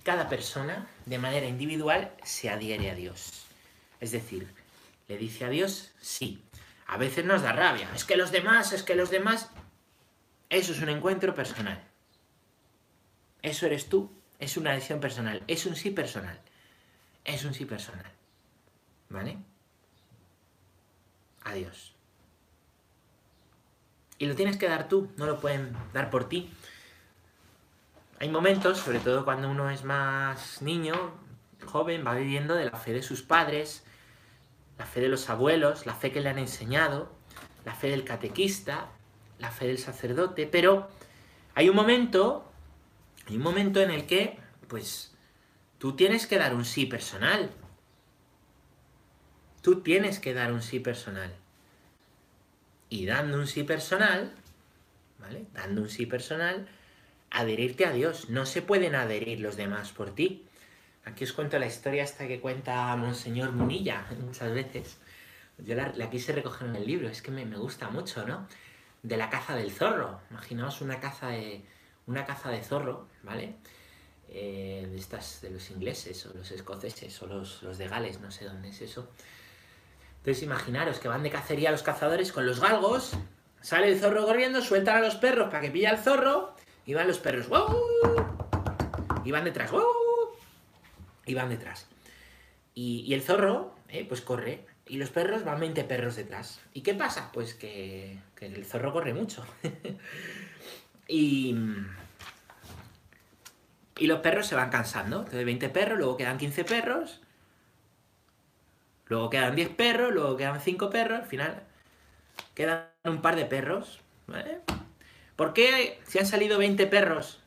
Cada 0.02 0.28
persona 0.28 0.88
de 1.06 1.18
manera 1.18 1.46
individual 1.46 2.12
se 2.22 2.50
adhiere 2.50 2.90
a 2.90 2.94
Dios. 2.94 3.44
Es 4.00 4.12
decir, 4.12 4.48
le 5.08 5.18
dice 5.18 5.44
a 5.44 5.48
Dios 5.48 5.92
sí. 6.00 6.42
A 6.86 6.96
veces 6.96 7.24
nos 7.24 7.42
da 7.42 7.52
rabia. 7.52 7.90
Es 7.94 8.04
que 8.04 8.16
los 8.16 8.30
demás, 8.30 8.72
es 8.72 8.82
que 8.82 8.94
los 8.94 9.10
demás. 9.10 9.50
Eso 10.48 10.72
es 10.72 10.80
un 10.80 10.88
encuentro 10.88 11.34
personal. 11.34 11.82
Eso 13.42 13.66
eres 13.66 13.88
tú. 13.88 14.10
Es 14.38 14.56
una 14.56 14.72
decisión 14.72 15.00
personal. 15.00 15.42
Es 15.46 15.66
un 15.66 15.76
sí 15.76 15.90
personal. 15.90 16.40
Es 17.24 17.44
un 17.44 17.52
sí 17.52 17.66
personal. 17.66 18.10
¿Vale? 19.10 19.36
Adiós. 21.48 21.94
Y 24.18 24.26
lo 24.26 24.34
tienes 24.34 24.58
que 24.58 24.68
dar 24.68 24.88
tú, 24.88 25.10
no 25.16 25.24
lo 25.24 25.40
pueden 25.40 25.74
dar 25.94 26.10
por 26.10 26.28
ti. 26.28 26.52
Hay 28.20 28.28
momentos, 28.28 28.78
sobre 28.78 28.98
todo 28.98 29.24
cuando 29.24 29.48
uno 29.48 29.70
es 29.70 29.84
más 29.84 30.60
niño, 30.60 30.94
joven, 31.64 32.04
va 32.06 32.14
viviendo 32.14 32.54
de 32.54 32.66
la 32.66 32.76
fe 32.76 32.92
de 32.92 33.02
sus 33.02 33.22
padres, 33.22 33.84
la 34.76 34.84
fe 34.84 35.00
de 35.00 35.08
los 35.08 35.30
abuelos, 35.30 35.86
la 35.86 35.94
fe 35.94 36.12
que 36.12 36.20
le 36.20 36.28
han 36.28 36.38
enseñado, 36.38 37.10
la 37.64 37.74
fe 37.74 37.88
del 37.88 38.04
catequista, 38.04 38.88
la 39.38 39.50
fe 39.50 39.68
del 39.68 39.78
sacerdote, 39.78 40.46
pero 40.46 40.88
hay 41.54 41.70
un 41.70 41.76
momento, 41.76 42.50
hay 43.26 43.36
un 43.36 43.42
momento 43.42 43.80
en 43.80 43.90
el 43.90 44.06
que, 44.06 44.38
pues, 44.66 45.14
tú 45.78 45.96
tienes 45.96 46.26
que 46.26 46.38
dar 46.38 46.54
un 46.54 46.66
sí 46.66 46.84
personal. 46.84 47.50
Tú 49.62 49.80
tienes 49.82 50.18
que 50.18 50.34
dar 50.34 50.52
un 50.52 50.62
sí 50.62 50.80
personal. 50.80 51.34
Y 52.88 53.06
dando 53.06 53.38
un 53.38 53.46
sí 53.46 53.64
personal, 53.64 54.32
¿vale? 55.18 55.46
Dando 55.52 55.82
un 55.82 55.88
sí 55.88 56.06
personal, 56.06 56.68
adherirte 57.30 57.84
a 57.86 57.92
Dios. 57.92 58.30
No 58.30 58.46
se 58.46 58.62
pueden 58.62 58.94
adherir 58.94 59.40
los 59.40 59.56
demás 59.56 59.92
por 59.92 60.14
ti. 60.14 60.44
Aquí 61.04 61.24
os 61.24 61.32
cuento 61.32 61.58
la 61.58 61.66
historia 61.66 62.04
hasta 62.04 62.28
que 62.28 62.40
cuenta 62.40 62.94
Monseñor 62.96 63.52
Munilla 63.52 64.06
muchas 64.20 64.52
veces. 64.52 64.98
Yo 65.58 65.74
la, 65.74 66.10
quise 66.10 66.32
recoger 66.32 66.68
en 66.68 66.76
el 66.76 66.86
libro, 66.86 67.08
es 67.08 67.20
que 67.20 67.32
me, 67.32 67.44
gusta 67.56 67.88
mucho, 67.88 68.24
¿no? 68.24 68.46
De 69.02 69.16
la 69.16 69.28
caza 69.28 69.56
del 69.56 69.72
zorro. 69.72 70.20
Imaginaos 70.30 70.80
una 70.80 71.00
caza 71.00 71.28
de, 71.28 71.64
una 72.06 72.24
caza 72.24 72.50
de 72.50 72.62
zorro, 72.62 73.08
¿vale? 73.24 73.56
Eh, 74.28 74.86
de 74.88 74.96
estas, 74.96 75.40
de 75.40 75.50
los 75.50 75.70
ingleses 75.70 76.26
o 76.26 76.34
los 76.34 76.50
escoceses 76.52 77.22
o 77.22 77.26
los, 77.26 77.62
los 77.62 77.78
de 77.78 77.88
Gales, 77.88 78.20
no 78.20 78.30
sé 78.30 78.44
dónde 78.44 78.68
es 78.68 78.80
eso. 78.82 79.10
Entonces 80.28 80.44
imaginaros 80.44 80.98
que 80.98 81.08
van 81.08 81.22
de 81.22 81.30
cacería 81.30 81.70
los 81.70 81.82
cazadores 81.82 82.32
con 82.32 82.44
los 82.44 82.60
galgos, 82.60 83.12
sale 83.62 83.88
el 83.88 83.98
zorro 83.98 84.26
corriendo, 84.26 84.60
sueltan 84.60 84.98
a 84.98 85.00
los 85.00 85.14
perros 85.14 85.46
para 85.46 85.62
que 85.62 85.70
pilla 85.70 85.88
el 85.88 85.96
zorro, 85.96 86.54
y 86.84 86.92
van 86.92 87.08
los 87.08 87.18
perros, 87.18 87.48
¡wow! 87.48 87.74
Y 89.24 89.30
van 89.30 89.44
detrás, 89.44 89.70
¡wow! 89.70 89.86
Y 91.24 91.32
van 91.32 91.48
detrás. 91.48 91.88
Y, 92.74 93.14
el 93.14 93.22
zorro, 93.22 93.74
eh, 93.88 94.04
pues 94.06 94.20
corre, 94.20 94.66
y 94.86 94.98
los 94.98 95.08
perros 95.08 95.44
van 95.44 95.60
20 95.60 95.82
perros 95.84 96.16
detrás. 96.16 96.60
¿Y 96.74 96.82
qué 96.82 96.92
pasa? 96.92 97.30
Pues 97.32 97.54
que, 97.54 98.18
que 98.36 98.44
el 98.48 98.66
zorro 98.66 98.92
corre 98.92 99.14
mucho. 99.14 99.46
y, 101.08 101.56
y 103.96 104.06
los 104.06 104.20
perros 104.20 104.46
se 104.46 104.56
van 104.56 104.68
cansando. 104.68 105.20
Entonces 105.20 105.46
20 105.46 105.70
perros, 105.70 105.96
luego 105.96 106.18
quedan 106.18 106.36
15 106.36 106.64
perros, 106.64 107.22
luego 109.08 109.30
quedan 109.30 109.56
10 109.56 109.70
perros, 109.70 110.12
luego 110.12 110.36
quedan 110.36 110.60
5 110.60 110.90
perros, 110.90 111.20
al 111.20 111.26
final 111.26 111.62
quedan 112.54 112.88
un 113.04 113.22
par 113.22 113.36
de 113.36 113.44
perros. 113.44 114.00
¿Por 115.36 115.52
qué 115.52 116.00
si 116.04 116.18
han 116.18 116.26
salido 116.26 116.58
20 116.58 116.86
perros, 116.86 117.42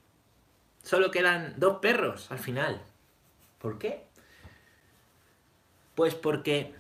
solo 0.84 1.12
quedan 1.12 1.53
dos 1.58 1.80
perros 1.80 2.32
al 2.32 2.39
final? 2.39 2.82
¿Por 3.60 3.77
qué? 3.77 4.06
Pues 5.96 6.15
porque 6.15 6.74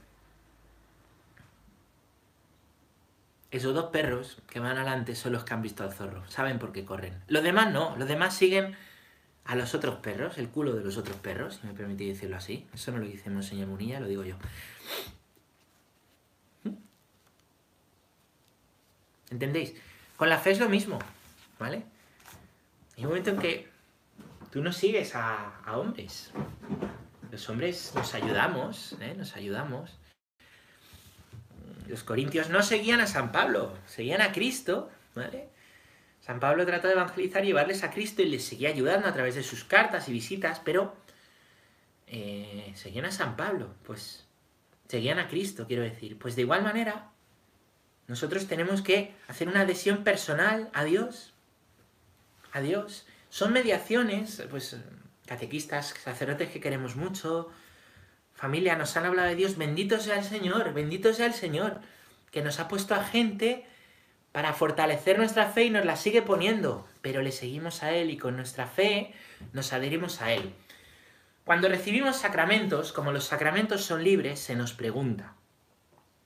esos 3.51 3.75
dos 3.75 3.91
perros 3.91 4.41
que 4.47 4.59
van 4.59 4.77
adelante 4.77 5.13
son 5.15 5.33
los 5.33 5.43
que 5.43 5.53
han 5.53 5.61
visto 5.61 5.83
al 5.83 5.91
zorro. 5.91 6.25
Saben 6.29 6.57
por 6.57 6.71
qué 6.71 6.85
corren. 6.85 7.21
Los 7.27 7.43
demás 7.43 7.71
no. 7.71 7.95
Los 7.97 8.07
demás 8.07 8.33
siguen 8.33 8.75
a 9.45 9.55
los 9.55 9.73
otros 9.73 9.95
perros, 9.97 10.37
el 10.37 10.49
culo 10.49 10.73
de 10.73 10.83
los 10.83 10.97
otros 10.97 11.17
perros, 11.17 11.59
si 11.59 11.67
me 11.67 11.73
permitís 11.73 12.09
decirlo 12.09 12.37
así. 12.37 12.67
Eso 12.73 12.91
no 12.91 12.99
lo 12.99 13.05
dice 13.05 13.29
Monseñor 13.29 13.67
Munilla, 13.67 13.99
lo 13.99 14.07
digo 14.07 14.23
yo. 14.23 14.35
¿Mm? 16.63 16.75
¿Entendéis? 19.31 19.73
Con 20.15 20.29
la 20.29 20.37
fe 20.37 20.51
es 20.51 20.59
lo 20.59 20.69
mismo, 20.69 20.99
¿vale? 21.59 21.83
Hay 22.97 23.03
un 23.03 23.09
momento 23.09 23.31
en 23.31 23.39
que 23.39 23.69
tú 24.51 24.61
no 24.61 24.71
sigues 24.71 25.15
a, 25.15 25.59
hombres. 25.73 26.31
Los 27.31 27.49
hombres 27.49 27.93
nos 27.95 28.13
ayudamos, 28.13 28.95
¿eh? 29.01 29.15
Nos 29.17 29.35
ayudamos. 29.35 29.97
Los 31.87 32.03
corintios 32.03 32.49
no 32.49 32.61
seguían 32.61 33.01
a 33.01 33.07
San 33.07 33.31
Pablo, 33.31 33.73
seguían 33.87 34.21
a 34.21 34.31
Cristo, 34.31 34.89
¿vale? 35.15 35.49
San 36.31 36.39
Pablo 36.39 36.65
trató 36.65 36.87
de 36.87 36.93
evangelizar 36.93 37.43
y 37.43 37.47
llevarles 37.47 37.83
a 37.83 37.91
Cristo 37.91 38.21
y 38.21 38.25
les 38.29 38.45
seguía 38.45 38.69
ayudando 38.69 39.05
a 39.05 39.11
través 39.11 39.35
de 39.35 39.43
sus 39.43 39.65
cartas 39.65 40.07
y 40.07 40.13
visitas, 40.13 40.61
pero 40.63 40.95
eh, 42.07 42.71
seguían 42.73 43.03
a 43.03 43.11
San 43.11 43.35
Pablo, 43.35 43.75
pues 43.83 44.25
seguían 44.87 45.19
a 45.19 45.27
Cristo, 45.27 45.67
quiero 45.67 45.83
decir. 45.83 46.17
Pues 46.17 46.37
de 46.37 46.43
igual 46.43 46.63
manera, 46.63 47.09
nosotros 48.07 48.47
tenemos 48.47 48.81
que 48.81 49.13
hacer 49.27 49.49
una 49.49 49.61
adhesión 49.61 50.05
personal 50.05 50.69
a 50.71 50.85
Dios. 50.85 51.33
A 52.53 52.61
Dios. 52.61 53.05
Son 53.29 53.51
mediaciones, 53.51 54.41
pues 54.49 54.77
catequistas, 55.25 55.95
sacerdotes 56.01 56.49
que 56.49 56.61
queremos 56.61 56.95
mucho, 56.95 57.49
familia, 58.35 58.77
nos 58.77 58.95
han 58.95 59.03
hablado 59.03 59.27
de 59.27 59.35
Dios, 59.35 59.57
bendito 59.57 59.99
sea 59.99 60.17
el 60.17 60.23
Señor, 60.23 60.73
bendito 60.73 61.13
sea 61.13 61.25
el 61.25 61.33
Señor, 61.33 61.81
que 62.31 62.41
nos 62.41 62.61
ha 62.61 62.69
puesto 62.69 62.95
a 62.95 63.03
gente 63.03 63.65
para 64.31 64.53
fortalecer 64.53 65.17
nuestra 65.17 65.47
fe 65.47 65.65
y 65.65 65.69
nos 65.69 65.85
la 65.85 65.95
sigue 65.95 66.21
poniendo, 66.21 66.87
pero 67.01 67.21
le 67.21 67.31
seguimos 67.31 67.83
a 67.83 67.91
Él 67.91 68.09
y 68.09 68.17
con 68.17 68.35
nuestra 68.35 68.65
fe 68.65 69.13
nos 69.53 69.73
adherimos 69.73 70.21
a 70.21 70.31
Él. 70.31 70.53
Cuando 71.43 71.67
recibimos 71.67 72.17
sacramentos, 72.17 72.93
como 72.93 73.11
los 73.11 73.25
sacramentos 73.25 73.83
son 73.83 74.03
libres, 74.03 74.39
se 74.39 74.55
nos 74.55 74.73
pregunta, 74.73 75.33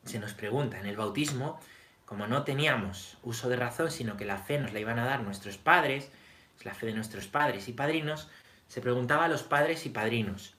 se 0.04 0.20
nos 0.20 0.34
pregunta 0.34 0.80
en 0.80 0.86
el 0.86 0.98
bautismo, 0.98 1.60
como 2.06 2.28
no 2.28 2.44
teníamos 2.44 3.18
uso 3.24 3.50
de 3.50 3.56
razón, 3.56 3.90
sino 3.90 4.18
que 4.18 4.26
la 4.26 4.38
fe 4.38 4.60
nos 4.60 4.74
la 4.74 4.80
iban 4.80 5.00
a 5.00 5.06
dar 5.06 5.24
nuestros 5.24 5.58
padres, 5.58 6.12
es 6.60 6.66
la 6.66 6.76
fe 6.76 6.88
de 6.88 6.94
nuestros 6.94 7.28
padres 7.28 7.68
y 7.68 7.74
padrinos, 7.74 8.30
se 8.68 8.82
preguntaba 8.82 9.26
a 9.26 9.30
los 9.30 9.44
padres 9.44 9.86
y 9.86 9.90
padrinos, 9.90 10.56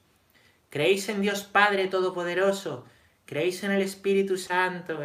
¿creéis 0.69 1.07
en 1.07 1.21
Dios 1.21 1.43
Padre 1.43 1.87
Todopoderoso? 1.87 2.85
¿Creéis 3.27 3.61
en 3.65 3.71
el 3.71 3.81
Espíritu 3.81 4.37
Santo? 4.37 4.97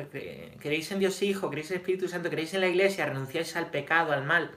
¿Creéis 0.60 0.92
en 0.92 1.00
Dios 1.00 1.20
Hijo? 1.22 1.50
¿Creéis 1.50 1.72
en 1.72 1.74
el 1.74 1.80
Espíritu 1.80 2.06
Santo? 2.08 2.30
¿Creéis 2.30 2.54
en 2.54 2.60
la 2.60 2.68
Iglesia? 2.68 3.04
¿Renunciáis 3.04 3.56
al 3.56 3.70
pecado, 3.70 4.12
al 4.12 4.24
mal? 4.24 4.52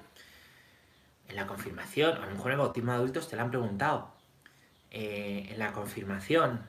En 1.27 1.36
la 1.36 1.48
confirmación, 1.48 2.15
a 2.15 2.27
lo 2.27 2.31
mejor 2.34 2.51
en 2.51 2.60
el 2.60 2.60
bautismo 2.60 2.91
de 2.91 3.00
adultos 3.00 3.27
te 3.27 3.36
lo 3.36 3.41
han 3.41 3.50
preguntado. 3.50 4.13
Eh, 4.91 5.48
en 5.50 5.57
la 5.57 5.74
confirmación, 5.74 6.62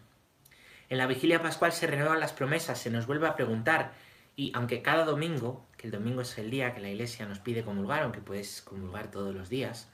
en 0.88 0.96
la 0.96 1.06
vigilia 1.06 1.42
pascual 1.42 1.72
se 1.72 1.86
renuevan 1.86 2.18
las 2.18 2.32
promesas, 2.32 2.80
se 2.80 2.90
nos 2.90 3.06
vuelve 3.06 3.28
a 3.28 3.36
preguntar, 3.36 3.92
y 4.34 4.50
aunque 4.54 4.80
cada 4.80 5.04
domingo, 5.04 5.66
que 5.76 5.88
el 5.88 5.92
domingo 5.92 6.22
es 6.22 6.38
el 6.38 6.50
día 6.50 6.74
que 6.74 6.80
la 6.80 6.88
iglesia 6.88 7.26
nos 7.26 7.40
pide 7.40 7.62
comulgar, 7.62 8.04
aunque 8.04 8.20
puedes 8.20 8.62
comulgar 8.62 9.10
todos 9.10 9.34
los 9.34 9.50
días, 9.50 9.90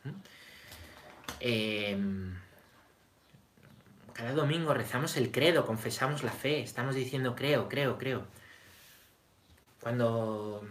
em, 1.40 2.37
cada 4.12 4.33
domingo 4.33 4.75
rezamos 4.75 5.16
el 5.16 5.31
credo, 5.31 5.66
confesamos 5.66 6.23
la 6.23 6.33
fe, 6.33 6.62
estamos 6.62 6.95
diciendo 6.95 7.35
creo, 7.35 7.69
creo, 7.69 7.99
creo. 7.99 8.26
Cuando, 9.81 10.66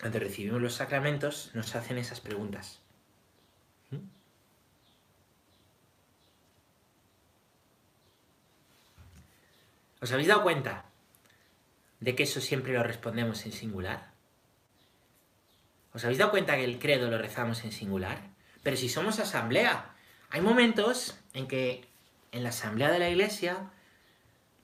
cuando 0.00 0.18
recibimos 0.18 0.60
los 0.60 0.74
sacramentos 0.74 1.50
nos 1.54 1.74
hacen 1.74 1.98
esas 1.98 2.20
preguntas. 2.20 2.80
¿Os 10.00 10.12
habéis 10.12 10.28
dado 10.28 10.42
cuenta 10.42 10.84
de 12.00 12.14
que 12.14 12.22
eso 12.22 12.40
siempre 12.40 12.72
lo 12.72 12.82
respondemos 12.82 13.44
en 13.46 13.52
singular? 13.52 14.12
¿Os 15.92 16.04
habéis 16.04 16.18
dado 16.18 16.30
cuenta 16.30 16.56
que 16.56 16.64
el 16.64 16.78
credo 16.78 17.10
lo 17.10 17.18
rezamos 17.18 17.64
en 17.64 17.72
singular? 17.72 18.20
Pero 18.62 18.76
si 18.76 18.88
somos 18.88 19.18
asamblea, 19.18 19.94
hay 20.30 20.40
momentos 20.40 21.18
en 21.32 21.48
que 21.48 21.88
en 22.32 22.42
la 22.42 22.50
asamblea 22.50 22.90
de 22.90 22.98
la 22.98 23.08
iglesia 23.10 23.70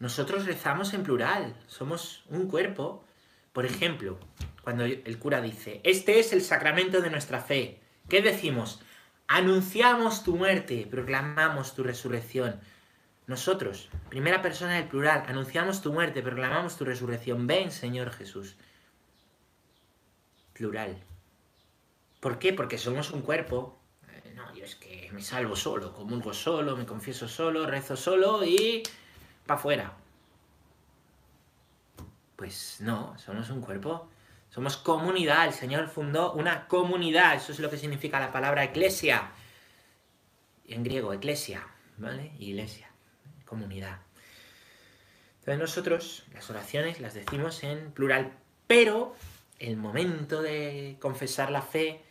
nosotros 0.04 0.44
rezamos 0.44 0.92
en 0.92 1.02
plural, 1.02 1.54
somos 1.66 2.24
un 2.28 2.48
cuerpo. 2.48 3.04
Por 3.52 3.64
ejemplo, 3.64 4.18
cuando 4.62 4.84
el 4.84 5.18
cura 5.18 5.40
dice, 5.40 5.80
este 5.84 6.18
es 6.18 6.32
el 6.32 6.42
sacramento 6.42 7.00
de 7.00 7.10
nuestra 7.10 7.40
fe, 7.40 7.80
¿qué 8.08 8.20
decimos? 8.20 8.82
Anunciamos 9.28 10.24
tu 10.24 10.36
muerte, 10.36 10.86
proclamamos 10.90 11.74
tu 11.74 11.84
resurrección. 11.84 12.60
Nosotros, 13.26 13.88
primera 14.10 14.42
persona 14.42 14.74
del 14.74 14.88
plural, 14.88 15.24
anunciamos 15.28 15.80
tu 15.80 15.92
muerte, 15.92 16.20
proclamamos 16.20 16.76
tu 16.76 16.84
resurrección. 16.84 17.46
Ven, 17.46 17.70
Señor 17.70 18.10
Jesús. 18.10 18.56
Plural. 20.52 21.02
¿Por 22.20 22.38
qué? 22.38 22.52
Porque 22.52 22.76
somos 22.76 23.10
un 23.12 23.22
cuerpo. 23.22 23.80
No, 24.34 24.52
yo 24.54 24.64
es 24.64 24.74
que 24.74 25.10
me 25.12 25.22
salvo 25.22 25.54
solo, 25.54 25.92
comulgo 25.92 26.34
solo, 26.34 26.76
me 26.76 26.84
confieso 26.84 27.28
solo, 27.28 27.66
rezo 27.66 27.96
solo 27.96 28.44
y 28.44 28.82
para 29.46 29.58
afuera. 29.58 29.92
Pues 32.36 32.78
no, 32.80 33.16
somos 33.18 33.48
un 33.50 33.60
cuerpo. 33.60 34.08
Somos 34.50 34.76
comunidad. 34.76 35.46
El 35.46 35.52
Señor 35.52 35.88
fundó 35.88 36.32
una 36.32 36.68
comunidad. 36.68 37.34
Eso 37.34 37.52
es 37.52 37.58
lo 37.58 37.70
que 37.70 37.76
significa 37.76 38.20
la 38.20 38.32
palabra 38.32 38.64
eclesia. 38.64 39.32
En 40.66 40.82
griego, 40.82 41.12
eclesia, 41.12 41.66
¿vale? 41.96 42.32
Iglesia, 42.38 42.90
comunidad. 43.44 43.98
Entonces 45.40 45.58
nosotros 45.58 46.24
las 46.32 46.48
oraciones 46.50 47.00
las 47.00 47.14
decimos 47.14 47.64
en 47.64 47.92
plural, 47.92 48.32
pero 48.66 49.14
el 49.58 49.76
momento 49.76 50.40
de 50.40 50.96
confesar 51.00 51.50
la 51.50 51.62
fe, 51.62 52.02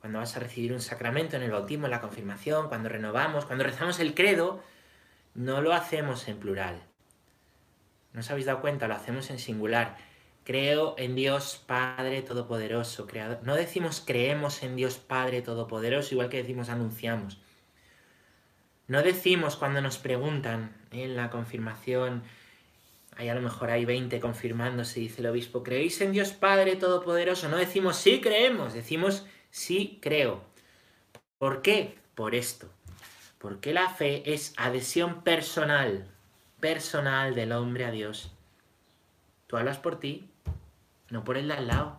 cuando 0.00 0.18
vas 0.18 0.36
a 0.36 0.40
recibir 0.40 0.72
un 0.72 0.80
sacramento 0.80 1.36
en 1.36 1.42
el 1.42 1.50
bautismo, 1.50 1.86
en 1.86 1.90
la 1.90 2.00
confirmación, 2.00 2.68
cuando 2.68 2.88
renovamos, 2.88 3.44
cuando 3.44 3.64
rezamos 3.64 3.98
el 3.98 4.14
credo, 4.14 4.62
no 5.34 5.60
lo 5.62 5.72
hacemos 5.72 6.28
en 6.28 6.38
plural. 6.38 6.82
¿No 8.12 8.20
os 8.20 8.30
habéis 8.30 8.46
dado 8.46 8.60
cuenta? 8.60 8.88
Lo 8.88 8.94
hacemos 8.94 9.30
en 9.30 9.38
singular. 9.38 9.96
Creo 10.44 10.94
en 10.96 11.14
Dios 11.14 11.62
Padre 11.66 12.22
Todopoderoso, 12.22 13.06
Creador. 13.06 13.40
No 13.42 13.56
decimos 13.56 14.02
creemos 14.04 14.62
en 14.62 14.76
Dios 14.76 14.96
Padre 14.98 15.42
Todopoderoso, 15.42 16.14
igual 16.14 16.28
que 16.28 16.38
decimos 16.38 16.68
anunciamos. 16.68 17.38
No 18.86 19.02
decimos 19.02 19.56
cuando 19.56 19.80
nos 19.80 19.98
preguntan 19.98 20.76
en 20.92 21.16
la 21.16 21.30
confirmación, 21.30 22.22
Ahí 23.16 23.30
a 23.30 23.34
lo 23.34 23.40
mejor 23.40 23.70
hay 23.70 23.86
20 23.86 24.20
confirmándose, 24.20 25.00
dice 25.00 25.22
el 25.22 25.28
obispo, 25.28 25.62
¿creéis 25.62 26.02
en 26.02 26.12
Dios 26.12 26.32
Padre 26.32 26.76
Todopoderoso? 26.76 27.48
No 27.48 27.56
decimos 27.56 27.96
sí 27.96 28.20
creemos, 28.20 28.74
decimos 28.74 29.24
sí 29.56 29.98
creo. 30.02 30.42
¿Por 31.38 31.62
qué? 31.62 31.98
Por 32.14 32.34
esto. 32.34 32.68
Porque 33.38 33.72
la 33.72 33.88
fe 33.88 34.34
es 34.34 34.52
adhesión 34.58 35.22
personal, 35.22 36.06
personal 36.60 37.34
del 37.34 37.52
hombre 37.52 37.86
a 37.86 37.90
Dios. 37.90 38.32
Tú 39.46 39.56
hablas 39.56 39.78
por 39.78 39.98
ti, 39.98 40.28
no 41.08 41.24
por 41.24 41.38
el 41.38 41.48
de 41.48 41.54
al 41.54 41.68
lado. 41.68 41.98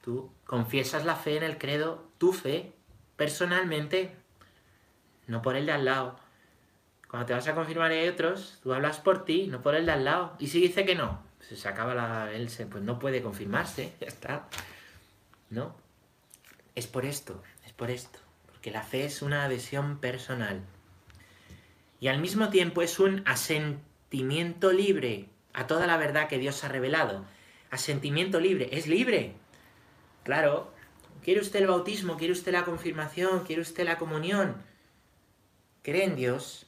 Tú 0.00 0.32
confiesas 0.46 1.04
la 1.04 1.16
fe 1.16 1.36
en 1.36 1.42
el 1.42 1.58
credo, 1.58 2.08
tu 2.16 2.32
fe, 2.32 2.72
personalmente, 3.16 4.16
no 5.26 5.42
por 5.42 5.56
el 5.56 5.66
de 5.66 5.72
al 5.72 5.84
lado. 5.84 6.16
Cuando 7.06 7.26
te 7.26 7.34
vas 7.34 7.48
a 7.48 7.54
confirmar 7.54 7.90
hay 7.90 8.08
otros, 8.08 8.60
tú 8.62 8.72
hablas 8.72 8.98
por 8.98 9.26
ti, 9.26 9.46
no 9.46 9.60
por 9.60 9.74
el 9.74 9.84
de 9.84 9.92
al 9.92 10.04
lado. 10.04 10.36
Y 10.38 10.46
si 10.46 10.60
dice 10.60 10.86
que 10.86 10.94
no, 10.94 11.22
se 11.40 11.68
acaba 11.68 11.94
la. 11.94 12.32
Él 12.32 12.50
pues 12.70 12.82
no 12.82 12.98
puede 12.98 13.22
confirmarse, 13.22 13.94
ya 14.00 14.06
está. 14.06 14.48
¿No? 15.50 15.81
Es 16.74 16.86
por 16.86 17.04
esto, 17.04 17.42
es 17.66 17.72
por 17.72 17.90
esto. 17.90 18.18
Porque 18.46 18.70
la 18.70 18.82
fe 18.82 19.04
es 19.04 19.22
una 19.22 19.44
adhesión 19.44 19.98
personal. 19.98 20.62
Y 22.00 22.08
al 22.08 22.20
mismo 22.20 22.48
tiempo 22.48 22.82
es 22.82 22.98
un 22.98 23.22
asentimiento 23.26 24.72
libre 24.72 25.28
a 25.52 25.66
toda 25.66 25.86
la 25.86 25.96
verdad 25.96 26.28
que 26.28 26.38
Dios 26.38 26.64
ha 26.64 26.68
revelado. 26.68 27.24
Asentimiento 27.70 28.40
libre, 28.40 28.68
es 28.72 28.86
libre. 28.86 29.34
Claro, 30.24 30.72
¿quiere 31.22 31.40
usted 31.40 31.60
el 31.60 31.68
bautismo? 31.68 32.16
¿Quiere 32.16 32.32
usted 32.32 32.52
la 32.52 32.64
confirmación? 32.64 33.44
¿Quiere 33.44 33.62
usted 33.62 33.84
la 33.84 33.98
comunión? 33.98 34.62
¿Cree 35.82 36.04
en 36.04 36.16
Dios? 36.16 36.66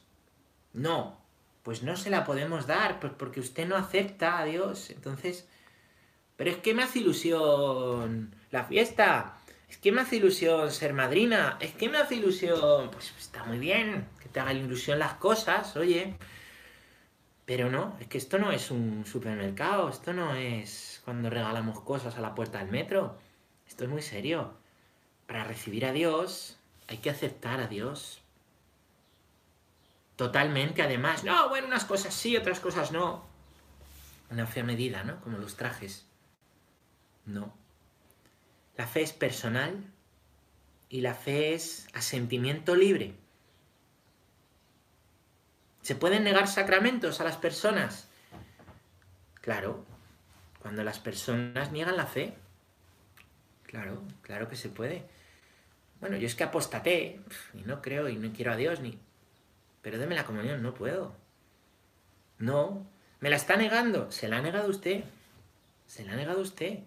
No, 0.73 1.19
pues 1.63 1.83
no 1.83 1.95
se 1.95 2.09
la 2.09 2.25
podemos 2.25 2.67
dar, 2.67 2.99
pues 2.99 3.13
porque 3.17 3.39
usted 3.39 3.67
no 3.67 3.75
acepta 3.75 4.39
a 4.39 4.45
Dios. 4.45 4.89
Entonces, 4.89 5.47
pero 6.35 6.51
es 6.51 6.57
que 6.57 6.73
me 6.73 6.83
hace 6.83 6.99
ilusión 6.99 8.35
la 8.51 8.65
fiesta, 8.65 9.34
es 9.69 9.77
que 9.77 9.91
me 9.91 10.01
hace 10.01 10.17
ilusión 10.17 10.71
ser 10.71 10.93
madrina, 10.93 11.57
es 11.59 11.73
que 11.73 11.89
me 11.89 11.97
hace 11.97 12.15
ilusión, 12.15 12.91
pues 12.91 13.13
está 13.17 13.43
muy 13.43 13.57
bien 13.57 14.07
que 14.21 14.29
te 14.29 14.39
hagan 14.39 14.57
ilusión 14.57 14.99
las 14.99 15.13
cosas, 15.15 15.75
oye. 15.75 16.15
Pero 17.45 17.69
no, 17.69 17.95
es 17.99 18.07
que 18.07 18.17
esto 18.17 18.39
no 18.39 18.51
es 18.51 18.71
un 18.71 19.05
supermercado, 19.05 19.89
esto 19.89 20.13
no 20.13 20.35
es 20.35 21.01
cuando 21.05 21.29
regalamos 21.29 21.79
cosas 21.81 22.17
a 22.17 22.21
la 22.21 22.33
puerta 22.33 22.59
del 22.59 22.69
metro. 22.69 23.17
Esto 23.67 23.83
es 23.83 23.89
muy 23.89 24.01
serio. 24.01 24.53
Para 25.27 25.43
recibir 25.43 25.85
a 25.85 25.91
Dios 25.91 26.57
hay 26.87 26.97
que 26.97 27.09
aceptar 27.09 27.59
a 27.59 27.67
Dios. 27.67 28.21
Totalmente, 30.15 30.81
además. 30.81 31.23
No, 31.23 31.49
bueno, 31.49 31.67
unas 31.67 31.85
cosas 31.85 32.13
sí, 32.13 32.37
otras 32.37 32.59
cosas 32.59 32.91
no. 32.91 33.23
Una 34.31 34.47
fe 34.47 34.63
medida, 34.63 35.03
¿no? 35.03 35.19
Como 35.21 35.37
los 35.37 35.55
trajes. 35.55 36.07
No. 37.25 37.53
La 38.77 38.87
fe 38.87 39.01
es 39.01 39.13
personal 39.13 39.83
y 40.89 41.01
la 41.01 41.13
fe 41.13 41.53
es 41.53 41.87
asentimiento 41.93 42.75
libre. 42.75 43.13
¿Se 45.81 45.95
pueden 45.95 46.23
negar 46.23 46.47
sacramentos 46.47 47.21
a 47.21 47.23
las 47.23 47.37
personas? 47.37 48.07
Claro, 49.41 49.85
cuando 50.61 50.83
las 50.83 50.99
personas 50.99 51.71
niegan 51.71 51.95
la 51.95 52.07
fe. 52.07 52.33
Claro, 53.63 54.01
claro 54.21 54.47
que 54.49 54.55
se 54.55 54.69
puede. 54.69 55.05
Bueno, 55.99 56.17
yo 56.17 56.27
es 56.27 56.35
que 56.35 56.43
apostaté 56.43 57.19
y 57.53 57.61
no 57.61 57.81
creo 57.81 58.09
y 58.09 58.15
no 58.17 58.33
quiero 58.33 58.51
a 58.51 58.55
Dios 58.55 58.79
ni 58.79 58.99
pero 59.85 59.99
deme 59.99 60.15
la 60.15 60.25
comunión, 60.25 60.63
no 60.63 60.73
puedo. 60.73 61.13
No, 62.39 62.87
me 63.19 63.29
la 63.29 63.35
está 63.35 63.55
negando, 63.55 64.11
se 64.11 64.27
la 64.27 64.37
ha 64.37 64.41
negado 64.41 64.67
usted, 64.67 65.03
se 65.85 66.03
la 66.03 66.13
ha 66.13 66.15
negado 66.15 66.41
usted. 66.41 66.79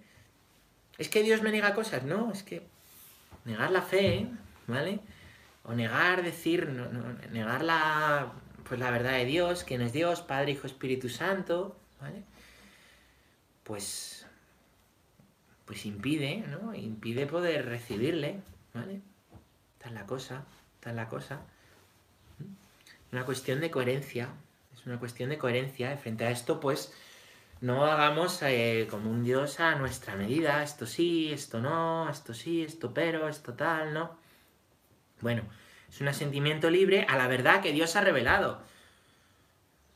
Es 0.99 1.09
que 1.09 1.23
Dios 1.23 1.43
me 1.43 1.53
niega 1.53 1.75
cosas, 1.75 2.05
no, 2.05 2.33
es 2.33 2.43
que 2.43 2.67
negar 3.45 3.71
la 3.71 3.83
fe, 3.83 4.27
¿vale? 4.67 5.01
O 5.65 5.73
negar, 5.73 6.23
decir, 6.23 6.69
negar 7.31 7.63
la, 7.63 8.33
pues 8.65 8.81
la 8.81 8.91
verdad 8.91 9.13
de 9.13 9.25
Dios, 9.25 9.65
quién 9.65 9.81
es 9.81 9.93
Dios, 9.93 10.23
Padre, 10.23 10.53
Hijo, 10.53 10.67
Espíritu 10.67 11.09
Santo, 11.09 11.77
¿vale? 12.01 12.23
Pues, 13.65 14.27
pues 15.65 15.87
impide, 15.87 16.45
¿no? 16.49 16.75
Impide 16.75 17.27
poder 17.27 17.67
recibirle, 17.67 18.41
¿vale? 18.75 19.01
Está 19.77 19.89
en 19.89 19.95
la 19.95 20.07
cosa, 20.07 20.45
está 20.77 20.91
en 20.91 20.97
la 20.97 21.09
cosa 21.09 21.41
una 23.13 23.25
cuestión 23.25 23.61
de 23.61 23.71
coherencia. 23.71 24.29
Es 24.75 24.87
una 24.87 24.99
cuestión 24.99 25.31
de 25.31 25.39
coherencia. 25.39 25.97
frente 25.97 26.25
a 26.25 26.31
esto, 26.31 26.61
pues, 26.61 26.93
no 27.61 27.85
hagamos 27.85 28.41
eh, 28.43 28.87
como 28.91 29.11
un 29.11 29.25
Dios 29.25 29.61
a 29.61 29.75
nuestra 29.75 30.15
medida. 30.15 30.63
Esto 30.63 30.87
sí, 30.87 31.33
esto 31.33 31.61
no, 31.61 32.09
esto 32.09 32.35
sí, 32.35 32.63
esto 32.63 32.95
pero, 32.95 33.29
esto 33.29 33.55
tal, 33.55 33.95
¿no? 33.95 34.17
Bueno, 35.21 35.43
es 35.89 36.01
un 36.01 36.09
asentimiento 36.09 36.71
libre 36.71 37.07
a 37.09 37.17
la 37.17 37.27
verdad 37.27 37.61
que 37.61 37.73
Dios 37.73 37.97
ha 37.97 38.01
revelado. 38.01 38.63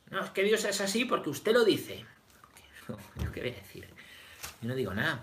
No, 0.09 0.23
es 0.23 0.29
que 0.31 0.43
Dios 0.43 0.65
es 0.65 0.81
así 0.81 1.05
porque 1.05 1.29
usted 1.29 1.53
lo 1.53 1.63
dice. 1.63 2.05
¿Yo 2.87 3.31
qué 3.31 3.41
voy 3.41 3.49
a 3.49 3.53
decir? 3.53 3.87
Yo 4.61 4.69
no 4.69 4.75
digo 4.75 4.93
nada. 4.93 5.21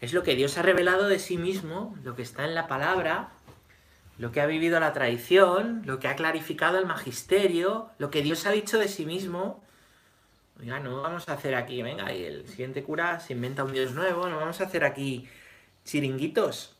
Es 0.00 0.12
lo 0.12 0.22
que 0.22 0.34
Dios 0.34 0.58
ha 0.58 0.62
revelado 0.62 1.08
de 1.08 1.18
sí 1.18 1.38
mismo, 1.38 1.96
lo 2.02 2.14
que 2.14 2.22
está 2.22 2.44
en 2.44 2.54
la 2.54 2.66
palabra, 2.66 3.30
lo 4.18 4.32
que 4.32 4.40
ha 4.40 4.46
vivido 4.46 4.78
la 4.80 4.92
tradición, 4.92 5.82
lo 5.86 5.98
que 5.98 6.08
ha 6.08 6.16
clarificado 6.16 6.78
el 6.78 6.86
magisterio, 6.86 7.90
lo 7.98 8.10
que 8.10 8.22
Dios 8.22 8.44
ha 8.46 8.50
dicho 8.50 8.78
de 8.78 8.88
sí 8.88 9.06
mismo. 9.06 9.64
Oiga, 10.60 10.78
no 10.80 11.02
vamos 11.02 11.28
a 11.28 11.32
hacer 11.32 11.54
aquí, 11.54 11.82
venga, 11.82 12.12
y 12.12 12.24
el 12.24 12.48
siguiente 12.48 12.84
cura 12.84 13.18
se 13.20 13.32
inventa 13.32 13.64
un 13.64 13.72
Dios 13.72 13.92
nuevo, 13.92 14.28
no 14.28 14.36
vamos 14.36 14.60
a 14.60 14.64
hacer 14.64 14.84
aquí 14.84 15.28
chiringuitos, 15.84 16.76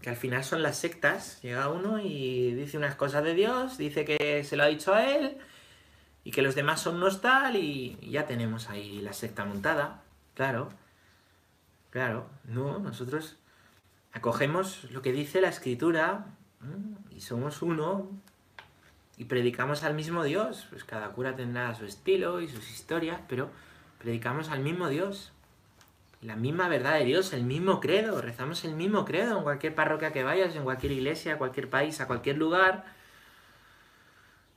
que 0.00 0.10
al 0.10 0.16
final 0.16 0.44
son 0.44 0.62
las 0.62 0.78
sectas. 0.78 1.40
Llega 1.42 1.68
uno 1.68 2.00
y 2.00 2.54
dice 2.54 2.78
unas 2.78 2.94
cosas 2.94 3.22
de 3.22 3.34
Dios, 3.34 3.76
dice 3.76 4.04
que 4.04 4.44
se 4.44 4.56
lo 4.56 4.62
ha 4.62 4.66
dicho 4.66 4.94
a 4.94 5.04
él, 5.04 5.36
y 6.24 6.30
que 6.30 6.42
los 6.42 6.54
demás 6.54 6.80
son 6.80 6.96
unos 6.96 7.20
tal, 7.20 7.56
y 7.56 7.98
ya 8.02 8.26
tenemos 8.26 8.70
ahí 8.70 9.00
la 9.00 9.12
secta 9.12 9.44
montada. 9.44 10.02
Claro, 10.34 10.70
claro, 11.90 12.30
no, 12.44 12.78
nosotros 12.78 13.36
acogemos 14.12 14.90
lo 14.90 15.02
que 15.02 15.12
dice 15.12 15.40
la 15.40 15.48
escritura 15.48 16.26
y 17.10 17.20
somos 17.20 17.62
uno 17.62 18.10
y 19.20 19.26
predicamos 19.26 19.84
al 19.84 19.92
mismo 19.92 20.24
Dios. 20.24 20.66
Pues 20.70 20.84
cada 20.84 21.10
cura 21.10 21.36
tendrá 21.36 21.74
su 21.74 21.84
estilo 21.84 22.40
y 22.40 22.48
sus 22.48 22.70
historias, 22.70 23.20
pero 23.28 23.50
predicamos 23.98 24.48
al 24.48 24.60
mismo 24.60 24.88
Dios. 24.88 25.32
La 26.22 26.36
misma 26.36 26.68
verdad 26.68 26.94
de 26.94 27.04
Dios, 27.04 27.34
el 27.34 27.44
mismo 27.44 27.80
credo, 27.80 28.22
rezamos 28.22 28.64
el 28.64 28.74
mismo 28.74 29.04
credo 29.04 29.36
en 29.36 29.42
cualquier 29.42 29.74
parroquia 29.74 30.12
que 30.12 30.24
vayas, 30.24 30.56
en 30.56 30.64
cualquier 30.64 30.92
iglesia, 30.92 31.36
cualquier 31.36 31.68
país, 31.68 32.00
a 32.00 32.06
cualquier 32.06 32.38
lugar. 32.38 32.86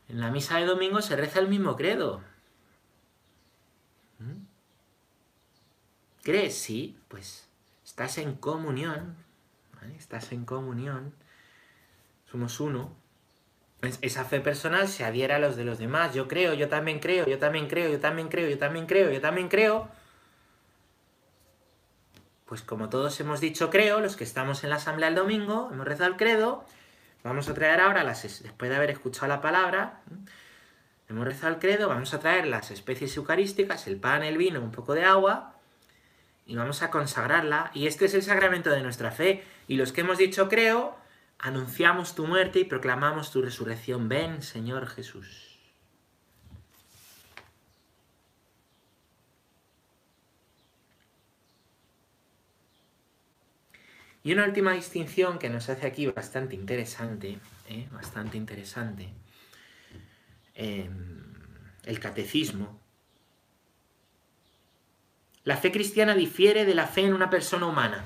En 0.08 0.22
la 0.22 0.32
misa 0.32 0.58
de 0.58 0.66
domingo 0.66 1.02
se 1.02 1.18
reza 1.18 1.40
el 1.40 1.50
mismo 1.50 1.76
credo. 1.76 2.22
¿Mm? 4.20 4.46
¿Crees? 6.24 6.58
Sí, 6.58 6.98
pues 7.10 7.50
estás 7.84 8.18
en 8.18 8.36
comunión 8.36 9.24
Estás 9.98 10.32
en 10.32 10.46
comunión, 10.46 11.14
somos 12.30 12.60
uno. 12.60 12.96
Esa 14.02 14.24
fe 14.24 14.40
personal 14.40 14.88
se 14.88 15.04
adhiera 15.04 15.36
a 15.36 15.40
los 15.40 15.58
de 15.58 15.66
los 15.66 15.78
demás. 15.78 16.14
Yo 16.14 16.28
creo, 16.30 16.54
yo 16.54 16.70
también 16.70 17.00
creo, 17.00 17.26
yo 17.26 17.38
también 17.38 17.68
creo, 17.68 17.90
yo 17.90 18.00
también 18.00 18.30
creo, 18.30 18.50
yo 18.50 18.58
también 18.58 18.86
creo, 18.86 19.12
yo 19.12 19.20
también 19.20 19.50
creo. 19.50 19.90
Pues 22.46 22.62
como 22.62 22.90
todos 22.90 23.20
hemos 23.20 23.42
dicho 23.42 23.70
creo, 23.70 24.00
los 24.00 24.16
que 24.16 24.24
estamos 24.24 24.64
en 24.64 24.70
la 24.70 24.78
asamblea 24.78 25.10
el 25.10 25.16
domingo, 25.16 25.70
hemos 25.72 25.86
rezado 25.86 26.10
el 26.10 26.18
credo, 26.18 26.64
vamos 27.24 27.50
a 27.50 27.54
traer 27.54 27.82
ahora, 27.82 28.04
las, 28.04 28.22
después 28.22 28.70
de 28.70 28.78
haber 28.78 28.92
escuchado 28.92 29.28
la 29.28 29.42
palabra, 29.42 30.02
hemos 31.10 31.26
rezado 31.26 31.54
el 31.54 31.60
credo, 31.60 31.90
vamos 31.90 32.14
a 32.14 32.20
traer 32.20 32.48
las 32.48 32.72
especies 32.72 33.18
eucarísticas, 33.18 33.88
el 33.88 33.98
pan, 33.98 34.24
el 34.24 34.38
vino, 34.38 34.62
un 34.62 34.72
poco 34.72 34.94
de 34.94 35.04
agua, 35.04 35.56
y 36.46 36.56
vamos 36.56 36.84
a 36.84 36.90
consagrarla. 36.90 37.72
Y 37.74 37.88
este 37.88 38.06
es 38.06 38.14
el 38.14 38.24
sacramento 38.24 38.70
de 38.70 38.82
nuestra 38.82 39.12
fe. 39.12 39.44
Y 39.68 39.76
los 39.76 39.92
que 39.92 40.02
hemos 40.02 40.18
dicho 40.18 40.50
creo, 40.50 40.96
anunciamos 41.44 42.16
tu 42.16 42.26
muerte 42.26 42.60
y 42.60 42.64
proclamamos 42.64 43.30
tu 43.30 43.42
resurrección. 43.42 44.08
Ven, 44.08 44.42
Señor 44.42 44.88
Jesús. 44.88 45.60
Y 54.24 54.32
una 54.32 54.46
última 54.46 54.72
distinción 54.72 55.38
que 55.38 55.50
nos 55.50 55.68
hace 55.68 55.86
aquí 55.86 56.08
bastante 56.08 56.56
interesante, 56.56 57.38
¿eh? 57.68 57.90
bastante 57.92 58.38
interesante, 58.38 59.10
em, 60.56 61.26
el 61.84 62.00
catecismo. 62.00 62.80
La 65.44 65.58
fe 65.58 65.74
cristiana 65.74 66.16
difiere 66.16 66.64
de 66.64 66.74
la 66.74 66.88
fe 66.88 67.02
en 67.02 67.14
una 67.14 67.30
persona 67.30 67.66
humana. 67.66 68.06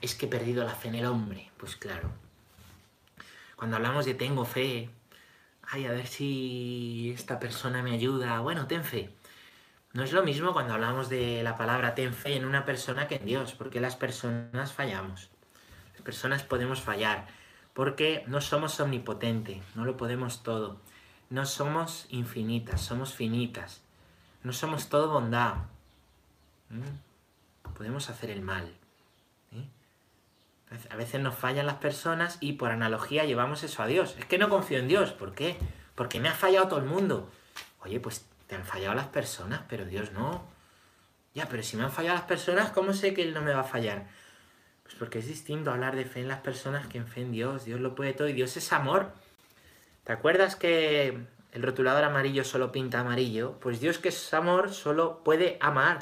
Es 0.00 0.14
que 0.14 0.24
he 0.24 0.28
perdido 0.30 0.64
la 0.64 0.74
fe 0.74 0.88
en 0.88 0.94
el 0.94 1.04
hombre. 1.04 1.50
Pues 1.58 1.76
claro. 1.76 2.21
Cuando 3.62 3.76
hablamos 3.76 4.04
de 4.06 4.14
tengo 4.14 4.44
fe, 4.44 4.90
ay, 5.62 5.86
a 5.86 5.92
ver 5.92 6.08
si 6.08 7.12
esta 7.14 7.38
persona 7.38 7.80
me 7.80 7.92
ayuda. 7.92 8.40
Bueno, 8.40 8.66
ten 8.66 8.82
fe. 8.82 9.14
No 9.92 10.02
es 10.02 10.12
lo 10.12 10.24
mismo 10.24 10.52
cuando 10.52 10.74
hablamos 10.74 11.08
de 11.08 11.44
la 11.44 11.56
palabra 11.56 11.94
ten 11.94 12.12
fe 12.12 12.34
en 12.34 12.44
una 12.44 12.64
persona 12.64 13.06
que 13.06 13.14
en 13.14 13.24
Dios, 13.24 13.54
porque 13.54 13.80
las 13.80 13.94
personas 13.94 14.72
fallamos 14.72 15.30
personas 16.02 16.42
podemos 16.42 16.80
fallar, 16.80 17.26
porque 17.72 18.24
no 18.26 18.40
somos 18.40 18.78
omnipotentes, 18.80 19.62
no 19.74 19.84
lo 19.84 19.96
podemos 19.96 20.42
todo. 20.42 20.80
No 21.30 21.46
somos 21.46 22.06
infinitas, 22.10 22.82
somos 22.82 23.14
finitas. 23.14 23.82
No 24.42 24.52
somos 24.52 24.88
todo 24.90 25.10
bondad. 25.10 25.54
Podemos 27.74 28.10
hacer 28.10 28.30
el 28.30 28.42
mal. 28.42 28.81
A 30.90 30.96
veces 30.96 31.20
nos 31.20 31.34
fallan 31.34 31.66
las 31.66 31.76
personas 31.76 32.38
y 32.40 32.54
por 32.54 32.70
analogía 32.70 33.24
llevamos 33.24 33.62
eso 33.62 33.82
a 33.82 33.86
Dios. 33.86 34.16
Es 34.18 34.24
que 34.24 34.38
no 34.38 34.48
confío 34.48 34.78
en 34.78 34.88
Dios. 34.88 35.12
¿Por 35.12 35.34
qué? 35.34 35.56
Porque 35.94 36.20
me 36.20 36.28
ha 36.28 36.34
fallado 36.34 36.68
todo 36.68 36.78
el 36.78 36.86
mundo. 36.86 37.30
Oye, 37.80 38.00
pues 38.00 38.26
te 38.46 38.54
han 38.54 38.64
fallado 38.64 38.94
las 38.94 39.08
personas, 39.08 39.62
pero 39.68 39.84
Dios 39.84 40.12
no. 40.12 40.46
Ya, 41.34 41.46
pero 41.48 41.62
si 41.62 41.76
me 41.76 41.84
han 41.84 41.90
fallado 41.90 42.16
las 42.16 42.26
personas, 42.26 42.70
¿cómo 42.70 42.92
sé 42.92 43.14
que 43.14 43.22
Él 43.22 43.34
no 43.34 43.42
me 43.42 43.52
va 43.52 43.60
a 43.60 43.64
fallar? 43.64 44.06
Pues 44.82 44.94
porque 44.94 45.18
es 45.18 45.26
distinto 45.26 45.70
hablar 45.70 45.96
de 45.96 46.04
fe 46.04 46.20
en 46.20 46.28
las 46.28 46.40
personas 46.40 46.86
que 46.86 46.98
en 46.98 47.06
fe 47.06 47.22
en 47.22 47.32
Dios. 47.32 47.64
Dios 47.64 47.80
lo 47.80 47.94
puede 47.94 48.12
todo 48.12 48.28
y 48.28 48.32
Dios 48.32 48.56
es 48.56 48.72
amor. 48.72 49.12
¿Te 50.04 50.12
acuerdas 50.12 50.56
que 50.56 51.26
el 51.52 51.62
rotulador 51.62 52.04
amarillo 52.04 52.44
solo 52.44 52.72
pinta 52.72 53.00
amarillo? 53.00 53.58
Pues 53.60 53.80
Dios 53.80 53.98
que 53.98 54.08
es 54.08 54.34
amor 54.34 54.72
solo 54.72 55.22
puede 55.22 55.58
amar. 55.60 56.00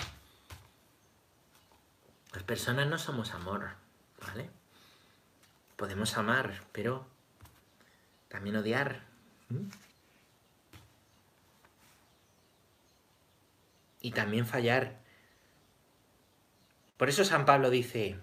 Las 2.33 2.43
personas 2.45 2.87
no 2.89 2.99
somos 2.99 3.33
amor, 3.35 3.71
¿vale? 4.25 4.60
Podemos 5.81 6.19
amar, 6.19 6.61
pero 6.73 7.07
también 8.29 8.55
odiar. 8.57 9.01
Y 14.03 14.11
también 14.11 14.45
fallar. 14.45 14.99
Por 16.99 17.09
eso 17.09 17.25
San 17.25 17.47
Pablo 17.47 17.71
dice, 17.71 18.19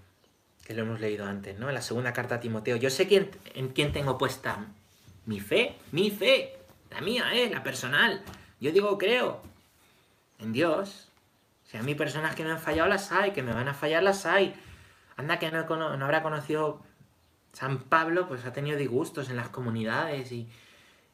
que 0.65 0.75
lo 0.75 0.83
hemos 0.83 0.99
leído 0.99 1.25
antes, 1.25 1.57
¿no? 1.57 1.69
En 1.69 1.73
la 1.73 1.81
segunda 1.81 2.13
carta 2.13 2.35
a 2.35 2.39
Timoteo. 2.39 2.75
Yo 2.75 2.91
sé 2.91 3.07
quién, 3.07 3.31
en 3.55 3.69
quién 3.69 3.91
tengo 3.91 4.19
puesta 4.19 4.67
mi 5.25 5.39
fe, 5.39 5.75
mi 5.91 6.11
fe, 6.11 6.59
la 6.91 7.01
mía, 7.01 7.33
¿eh? 7.33 7.49
La 7.49 7.63
personal. 7.63 8.21
Yo 8.59 8.71
digo, 8.71 8.99
creo 8.99 9.41
en 10.37 10.53
Dios. 10.53 11.09
Si 11.63 11.75
a 11.75 11.81
mí 11.81 11.95
personas 11.95 12.35
que 12.35 12.43
me 12.43 12.51
han 12.51 12.59
fallado 12.59 12.87
las 12.87 13.11
hay, 13.11 13.31
que 13.31 13.41
me 13.41 13.51
van 13.51 13.67
a 13.67 13.73
fallar 13.73 14.03
las 14.03 14.27
hay. 14.27 14.53
Anda 15.15 15.39
que 15.39 15.49
no, 15.49 15.65
no 15.97 16.05
habrá 16.05 16.21
conocido 16.21 16.85
San 17.57 17.79
Pablo, 17.79 18.27
pues 18.27 18.45
ha 18.45 18.53
tenido 18.53 18.77
disgustos 18.77 19.31
en 19.31 19.35
las 19.35 19.49
comunidades 19.49 20.31
y, 20.31 20.47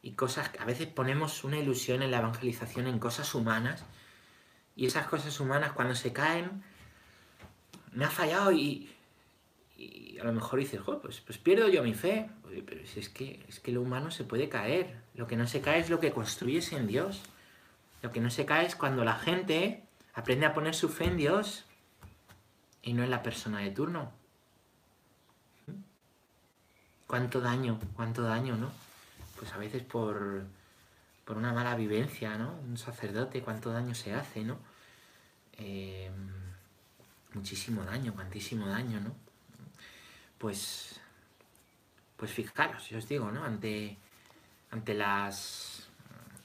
y 0.02 0.10
cosas. 0.10 0.50
A 0.58 0.66
veces 0.66 0.86
ponemos 0.86 1.42
una 1.42 1.58
ilusión 1.58 2.02
en 2.02 2.10
la 2.10 2.18
evangelización 2.18 2.86
en 2.86 2.98
cosas 2.98 3.34
humanas. 3.34 3.82
Y 4.76 4.84
esas 4.84 5.06
cosas 5.06 5.40
humanas 5.40 5.72
cuando 5.72 5.94
se 5.94 6.12
caen, 6.12 6.62
me 7.92 8.04
ha 8.04 8.10
fallado 8.10 8.52
y, 8.52 8.94
a 10.20 10.24
lo 10.24 10.34
mejor 10.34 10.58
dices, 10.58 10.82
pues, 11.00 11.22
pues 11.22 11.38
pierdo 11.38 11.66
yo 11.68 11.82
mi 11.82 11.94
fe. 11.94 12.28
pero 12.66 12.86
si 12.86 13.00
es 13.00 13.08
que, 13.08 13.42
es 13.48 13.58
que 13.58 13.72
lo 13.72 13.80
humano 13.80 14.10
se 14.10 14.24
puede 14.24 14.50
caer. 14.50 14.98
Lo 15.14 15.26
que 15.26 15.36
no 15.36 15.46
se 15.46 15.62
cae 15.62 15.80
es 15.80 15.88
lo 15.88 15.98
que 15.98 16.12
construyes 16.12 16.74
en 16.74 16.86
Dios. 16.86 17.22
Lo 18.02 18.10
que 18.10 18.20
no 18.20 18.28
se 18.28 18.44
cae 18.44 18.66
es 18.66 18.76
cuando 18.76 19.02
la 19.02 19.14
gente 19.14 19.84
aprende 20.12 20.44
a 20.44 20.52
poner 20.52 20.74
su 20.74 20.90
fe 20.90 21.06
en 21.06 21.16
Dios 21.16 21.64
y 22.82 22.92
no 22.92 23.02
en 23.02 23.10
la 23.10 23.22
persona 23.22 23.60
de 23.60 23.70
turno. 23.70 24.23
¿Cuánto 27.14 27.40
daño? 27.40 27.78
¿Cuánto 27.94 28.22
daño, 28.22 28.56
no? 28.56 28.72
Pues 29.38 29.52
a 29.52 29.56
veces 29.56 29.84
por, 29.84 30.42
por 31.24 31.36
una 31.36 31.52
mala 31.52 31.76
vivencia, 31.76 32.36
¿no? 32.36 32.58
Un 32.68 32.76
sacerdote, 32.76 33.40
cuánto 33.40 33.70
daño 33.70 33.94
se 33.94 34.12
hace, 34.12 34.42
¿no? 34.42 34.58
Eh, 35.58 36.10
muchísimo 37.34 37.84
daño, 37.84 38.12
cuantísimo 38.14 38.66
daño, 38.66 38.98
¿no? 38.98 39.14
pues, 40.38 41.00
pues 42.16 42.32
fijaros, 42.32 42.88
yo 42.88 42.98
os 42.98 43.06
digo, 43.06 43.30
¿no? 43.30 43.44
Ante, 43.44 43.96
ante 44.72 44.94
las, 44.94 45.86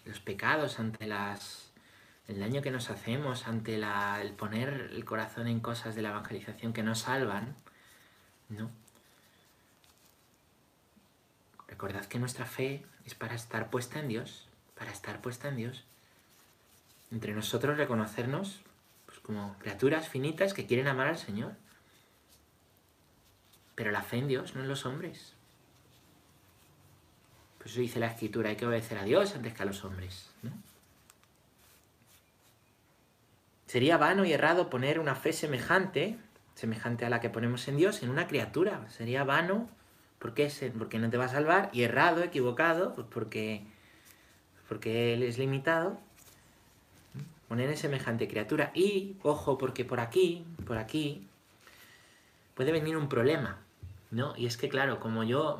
los 0.05 0.19
pecados, 0.19 0.79
ante 0.79 1.08
las, 1.08 1.71
el 2.27 2.39
daño 2.39 2.62
que 2.62 2.69
nos 2.69 2.91
hacemos, 2.91 3.47
ante 3.47 3.79
la, 3.79 4.21
el 4.21 4.34
poner 4.34 4.91
el 4.93 5.03
corazón 5.03 5.47
en 5.47 5.62
cosas 5.62 5.95
de 5.95 6.03
la 6.03 6.10
evangelización 6.10 6.73
que 6.73 6.84
nos 6.84 6.99
salvan, 6.99 7.55
¿no? 8.49 8.69
Recordad 11.80 12.08
que 12.08 12.20
nuestra 12.20 12.46
fe 12.46 12.84
es 13.06 13.15
para 13.15 13.36
estar 13.36 13.70
puesta 13.70 14.02
en 14.02 14.10
Dios, 14.10 14.50
para 14.78 14.92
estar 14.92 15.22
puesta 15.22 15.48
en 15.48 15.56
Dios. 15.56 15.86
Entre 17.10 17.34
nosotros 17.34 17.78
reconocernos 17.78 18.60
pues, 19.06 19.20
como 19.20 19.56
criaturas 19.60 20.10
finitas 20.10 20.54
que 20.54 20.65
quieren 20.65 20.89
amar 20.89 21.08
al 21.08 21.18
Señor. 21.18 21.54
Pero 23.76 23.92
la 23.92 24.02
fe 24.02 24.18
en 24.18 24.28
Dios, 24.28 24.56
no 24.56 24.62
en 24.62 24.68
los 24.68 24.86
hombres. 24.86 25.36
Pues 27.60 27.72
eso 27.72 27.80
dice 27.80 28.02
la 28.02 28.08
escritura, 28.08 28.50
hay 28.50 28.58
que 28.58 28.65
obedecer 28.65 28.98
a 28.98 29.06
Dios 29.06 29.34
antes 29.34 29.54
que 29.54 29.63
a 29.63 29.65
los 29.65 29.86
hombres. 29.86 30.30
Sería 33.68 33.96
vano 33.96 34.26
y 34.26 34.34
errado 34.34 34.70
poner 34.70 35.00
una 35.00 35.15
fe 35.15 35.32
semejante, 35.32 36.20
semejante 36.56 37.06
a 37.06 37.10
la 37.10 37.22
que 37.22 37.30
ponemos 37.30 37.65
en 37.70 37.78
Dios, 37.78 38.04
en 38.04 38.10
una 38.10 38.28
criatura. 38.28 38.86
Sería 38.89 39.24
vano 39.24 39.79
porque, 40.19 40.51
porque 40.77 40.99
no 40.99 41.10
te 41.10 41.17
va 41.17 41.25
a 41.25 41.29
salvar 41.29 41.69
y 41.73 41.84
errado, 41.84 42.23
equivocado, 42.23 42.93
pues 42.93 43.08
porque, 43.10 43.65
porque 44.67 45.13
Él 45.13 45.23
es 45.23 45.38
limitado. 45.38 45.99
Poner 47.47 47.69
en 47.69 47.77
semejante 47.77 48.27
criatura. 48.27 48.71
Y, 48.75 49.15
ojo, 49.23 49.58
porque 49.58 49.84
por 49.84 49.99
aquí, 49.99 50.45
por 50.67 50.77
aquí, 50.77 51.27
puede 52.53 52.71
venir 52.71 52.95
un 52.95 53.10
problema. 53.10 53.58
¿no? 54.12 54.34
Y 54.36 54.45
es 54.45 54.58
que, 54.58 54.69
claro, 54.69 54.99
como 54.99 55.23
yo 55.23 55.60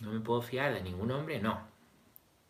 no 0.00 0.12
me 0.12 0.20
puedo 0.20 0.42
fiar 0.42 0.74
de 0.74 0.82
ningún 0.82 1.10
hombre, 1.10 1.40
no. 1.40 1.60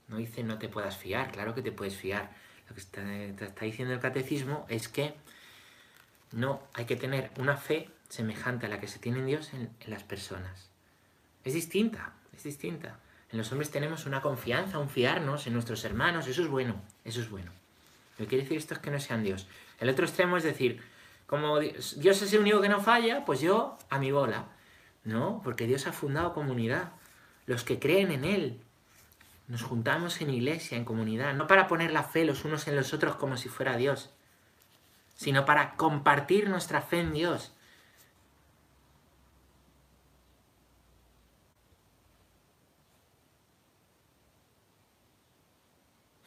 No 0.09 0.17
dice 0.19 0.43
no 0.43 0.59
te 0.59 0.69
puedas 0.69 0.97
fiar, 0.97 1.33
claro 1.33 1.55
que 1.55 1.63
te 1.63 1.73
puedes 1.73 1.97
fiar. 1.97 2.31
Lo 2.69 2.75
que 2.75 2.81
está, 2.81 3.13
está 3.15 3.65
diciendo 3.65 3.95
el 3.95 4.01
catecismo 4.01 4.67
es 4.69 4.89
que 4.89 5.15
no 6.33 6.61
hay 6.75 6.85
que 6.85 6.97
tener 6.97 7.31
una 7.39 7.57
fe 7.57 7.89
semejante 8.09 8.67
a 8.67 8.69
la 8.69 8.81
que 8.81 8.89
se 8.89 8.99
tiene 8.99 9.19
en 9.19 9.27
Dios 9.27 9.53
en, 9.55 9.71
las 9.87 10.03
personas. 10.03 10.71
Es 11.45 11.55
distinta, 11.55 12.13
es 12.37 12.45
distinta. 12.45 12.99
En 13.31 13.39
los 13.39 13.51
hombres 13.53 13.71
tenemos 13.71 14.07
una 14.07 14.23
confianza, 14.23 14.79
un 14.79 14.89
fiarnos 14.89 15.47
en 15.47 15.55
nuestros 15.55 15.85
hermanos, 15.85 16.27
eso 16.27 16.43
es 16.43 16.49
bueno, 16.49 16.81
eso 17.05 17.21
es 17.21 17.31
bueno. 17.31 17.51
Lo 18.19 18.27
quiere 18.27 18.45
decir 18.45 18.59
esto 18.59 18.75
es 18.75 18.81
que 18.81 18.91
no 18.91 19.01
sean 19.01 19.25
Dios. 19.25 19.47
El 19.81 19.89
otro 19.89 20.05
extremo 20.05 20.37
es 20.37 20.45
decir, 20.45 20.83
como 21.27 21.59
Dios 21.59 22.23
es 22.23 22.33
el 22.33 22.41
único 22.41 22.61
que 22.61 22.69
no 22.69 22.81
falla, 22.81 23.25
pues 23.25 23.41
yo 23.41 23.79
a 23.91 23.99
mi 23.99 24.13
bola. 24.13 24.47
No, 25.05 25.41
porque 25.43 25.67
Dios 25.67 25.87
ha 25.87 25.93
fundado 25.93 26.33
comunidad. 26.33 26.93
Los 27.47 27.65
que 27.65 27.79
creen 27.79 28.11
en 28.13 28.25
Él. 28.25 28.61
Nos 29.49 29.63
juntamos 29.63 30.21
en 30.21 30.31
iglesia, 30.31 30.79
en 30.79 30.87
comunidad, 30.87 31.35
no 31.35 31.47
para 31.47 31.67
poner 31.67 31.93
la 31.93 32.03
fe 32.03 32.25
los 32.25 32.45
unos 32.47 32.67
en 32.67 32.77
los 32.77 32.95
otros 32.95 33.17
como 33.17 33.37
si 33.37 33.51
fuera 33.51 33.77
Dios, 33.77 34.11
sino 35.17 35.45
para 35.45 35.77
compartir 35.77 36.49
nuestra 36.49 36.81
fe 36.81 37.01
en 37.01 37.13
Dios. 37.13 37.53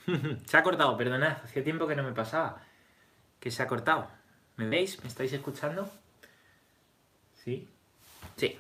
se 0.46 0.58
ha 0.58 0.64
cortado, 0.64 0.96
perdonad, 0.98 1.38
hacía 1.44 1.64
tiempo 1.64 1.88
que 1.88 1.96
no 1.96 2.04
me 2.04 2.14
pasaba. 2.14 2.62
Que 3.40 3.52
se 3.52 3.62
ha 3.62 3.68
cortado. 3.68 4.10
¿Me 4.56 4.68
veis? 4.68 5.02
¿Me 5.04 5.10
estáis 5.10 5.32
escuchando? 5.34 5.90
¿Sí? 7.44 7.68
Sí. 8.36 8.58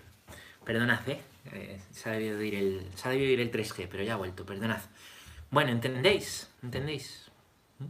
Perdonad, 0.63 1.07
¿eh? 1.09 1.21
Eh, 1.53 1.81
se, 1.91 2.09
ha 2.09 2.13
debido 2.13 2.41
ir 2.41 2.55
el, 2.55 2.91
se 2.95 3.07
ha 3.07 3.11
debido 3.11 3.31
ir 3.31 3.39
el 3.39 3.51
3G, 3.51 3.87
pero 3.89 4.03
ya 4.03 4.13
ha 4.13 4.17
vuelto, 4.17 4.45
perdonad. 4.45 4.81
Bueno, 5.49 5.71
¿entendéis? 5.71 6.51
¿Entendéis? 6.61 7.31
¿Mm? 7.79 7.85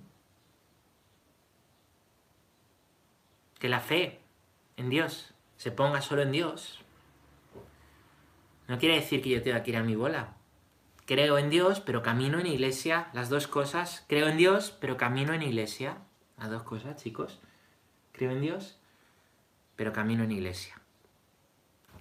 Que 3.59 3.67
la 3.67 3.79
fe 3.79 4.19
en 4.77 4.89
Dios 4.89 5.33
se 5.57 5.71
ponga 5.71 6.01
solo 6.01 6.21
en 6.21 6.31
Dios. 6.31 6.79
No 8.67 8.77
quiere 8.77 8.95
decir 8.95 9.21
que 9.21 9.29
yo 9.29 9.41
tenga 9.41 9.63
que 9.63 9.71
ir 9.71 9.77
a 9.77 9.83
mi 9.83 9.95
bola. 9.95 10.36
Creo 11.07 11.37
en 11.37 11.49
Dios, 11.49 11.79
pero 11.79 12.03
camino 12.03 12.37
en 12.37 12.47
iglesia. 12.47 13.07
Las 13.13 13.29
dos 13.29 13.47
cosas. 13.47 14.03
Creo 14.09 14.27
en 14.27 14.35
Dios, 14.35 14.75
pero 14.81 14.97
camino 14.97 15.33
en 15.33 15.41
iglesia. 15.41 15.99
Las 16.37 16.49
dos 16.49 16.63
cosas, 16.63 17.01
chicos. 17.01 17.39
Creo 18.11 18.31
en 18.31 18.41
Dios, 18.41 18.77
pero 19.77 19.93
camino 19.93 20.25
en 20.25 20.33
iglesia. 20.33 20.81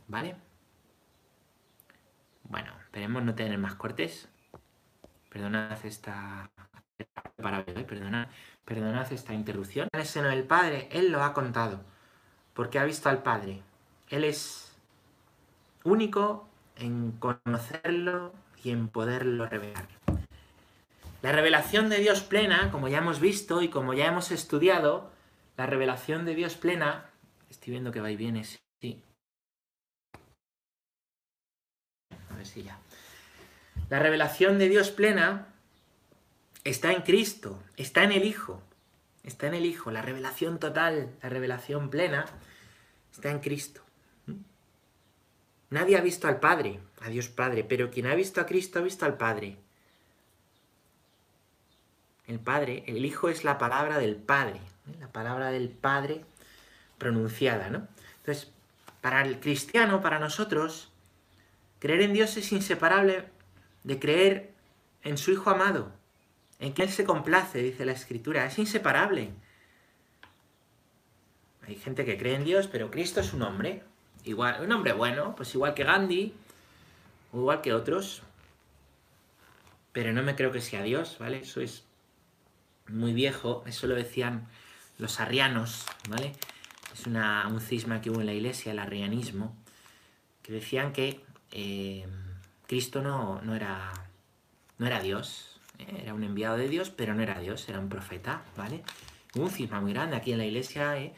¿Vale? 0.08 0.34
Bueno, 2.42 2.72
esperemos 2.80 3.22
no 3.22 3.36
tener 3.36 3.56
más 3.58 3.76
cortes. 3.76 4.28
Perdonad 5.30 5.86
esta... 5.86 6.50
Perdonad, 7.36 8.26
perdonad 8.64 9.12
esta 9.12 9.34
interrupción. 9.34 9.88
En 9.92 10.00
el 10.00 10.06
seno 10.06 10.30
del 10.30 10.42
Padre, 10.42 10.88
Él 10.90 11.12
lo 11.12 11.22
ha 11.22 11.32
contado, 11.32 11.80
porque 12.54 12.80
ha 12.80 12.84
visto 12.84 13.08
al 13.08 13.22
Padre. 13.22 13.62
Él 14.08 14.24
es 14.24 14.76
único 15.84 16.48
en 16.74 17.12
conocerlo 17.12 18.32
y 18.66 18.70
en 18.70 18.88
poderlo 18.88 19.46
revelar. 19.46 19.86
La 21.22 21.30
revelación 21.30 21.88
de 21.88 21.98
Dios 21.98 22.22
plena, 22.22 22.72
como 22.72 22.88
ya 22.88 22.98
hemos 22.98 23.20
visto 23.20 23.62
y 23.62 23.68
como 23.68 23.94
ya 23.94 24.06
hemos 24.06 24.32
estudiado, 24.32 25.12
la 25.56 25.66
revelación 25.66 26.24
de 26.24 26.34
Dios 26.34 26.56
plena, 26.56 27.08
estoy 27.48 27.70
viendo 27.70 27.92
que 27.92 28.00
va 28.00 28.10
y 28.10 28.16
viene, 28.16 28.42
sí. 28.44 29.02
A 32.28 32.34
ver 32.36 32.44
si 32.44 32.64
ya. 32.64 32.78
La 33.88 34.00
revelación 34.00 34.58
de 34.58 34.68
Dios 34.68 34.90
plena 34.90 35.46
está 36.64 36.92
en 36.92 37.02
Cristo, 37.02 37.62
está 37.76 38.02
en 38.02 38.10
el 38.10 38.24
Hijo, 38.24 38.60
está 39.22 39.46
en 39.46 39.54
el 39.54 39.64
Hijo. 39.64 39.92
La 39.92 40.02
revelación 40.02 40.58
total, 40.58 41.14
la 41.22 41.28
revelación 41.28 41.88
plena, 41.88 42.26
está 43.12 43.30
en 43.30 43.38
Cristo. 43.38 43.82
Nadie 45.70 45.96
ha 45.96 46.00
visto 46.00 46.26
al 46.26 46.40
Padre, 46.40 46.80
a 47.06 47.08
Dios 47.08 47.28
Padre, 47.28 47.62
pero 47.62 47.90
quien 47.90 48.06
ha 48.06 48.14
visto 48.14 48.40
a 48.40 48.46
Cristo 48.46 48.80
ha 48.80 48.82
visto 48.82 49.04
al 49.04 49.16
Padre. 49.16 49.56
El 52.26 52.40
Padre, 52.40 52.82
el 52.88 53.04
Hijo 53.04 53.28
es 53.28 53.44
la 53.44 53.58
palabra 53.58 53.98
del 53.98 54.16
Padre, 54.16 54.56
¿eh? 54.88 54.96
la 54.98 55.06
palabra 55.08 55.52
del 55.52 55.68
Padre 55.68 56.24
pronunciada, 56.98 57.70
¿no? 57.70 57.86
Entonces, 58.18 58.50
para 59.00 59.22
el 59.22 59.38
cristiano, 59.38 60.02
para 60.02 60.18
nosotros, 60.18 60.90
creer 61.78 62.02
en 62.02 62.12
Dios 62.12 62.36
es 62.36 62.50
inseparable 62.50 63.26
de 63.84 64.00
creer 64.00 64.50
en 65.04 65.16
su 65.16 65.30
Hijo 65.30 65.50
amado, 65.50 65.92
en 66.58 66.74
que 66.74 66.82
Él 66.82 66.90
se 66.90 67.04
complace, 67.04 67.62
dice 67.62 67.84
la 67.84 67.92
Escritura, 67.92 68.46
es 68.46 68.58
inseparable. 68.58 69.30
Hay 71.68 71.76
gente 71.76 72.04
que 72.04 72.18
cree 72.18 72.34
en 72.34 72.44
Dios, 72.44 72.66
pero 72.66 72.90
Cristo 72.90 73.20
es 73.20 73.32
un 73.32 73.42
hombre, 73.42 73.84
igual, 74.24 74.60
un 74.64 74.72
hombre 74.72 74.92
bueno, 74.92 75.36
pues 75.36 75.54
igual 75.54 75.74
que 75.74 75.84
Gandhi, 75.84 76.34
igual 77.40 77.60
que 77.60 77.72
otros, 77.72 78.22
pero 79.92 80.12
no 80.12 80.22
me 80.22 80.36
creo 80.36 80.52
que 80.52 80.60
sea 80.60 80.82
Dios, 80.82 81.16
¿vale? 81.18 81.38
Eso 81.38 81.60
es 81.60 81.84
muy 82.88 83.12
viejo, 83.12 83.64
eso 83.66 83.86
lo 83.86 83.94
decían 83.94 84.46
los 84.98 85.20
arrianos, 85.20 85.86
¿vale? 86.08 86.32
Es 86.92 87.06
un 87.06 87.60
cisma 87.60 88.00
que 88.00 88.10
hubo 88.10 88.20
en 88.20 88.26
la 88.26 88.32
iglesia, 88.32 88.72
el 88.72 88.78
arrianismo, 88.78 89.54
que 90.42 90.52
decían 90.52 90.92
que 90.92 91.20
eh, 91.52 92.06
Cristo 92.66 93.02
no, 93.02 93.40
no, 93.42 93.54
era, 93.54 93.92
no 94.78 94.86
era 94.86 95.00
Dios, 95.00 95.60
era 95.78 96.14
un 96.14 96.24
enviado 96.24 96.56
de 96.56 96.68
Dios, 96.68 96.90
pero 96.90 97.14
no 97.14 97.22
era 97.22 97.38
Dios, 97.40 97.68
era 97.68 97.80
un 97.80 97.88
profeta, 97.88 98.44
¿vale? 98.56 98.82
Un 99.34 99.50
cisma 99.50 99.80
muy 99.80 99.92
grande 99.92 100.16
aquí 100.16 100.32
en 100.32 100.38
la 100.38 100.46
iglesia, 100.46 100.98
¿eh? 100.98 101.14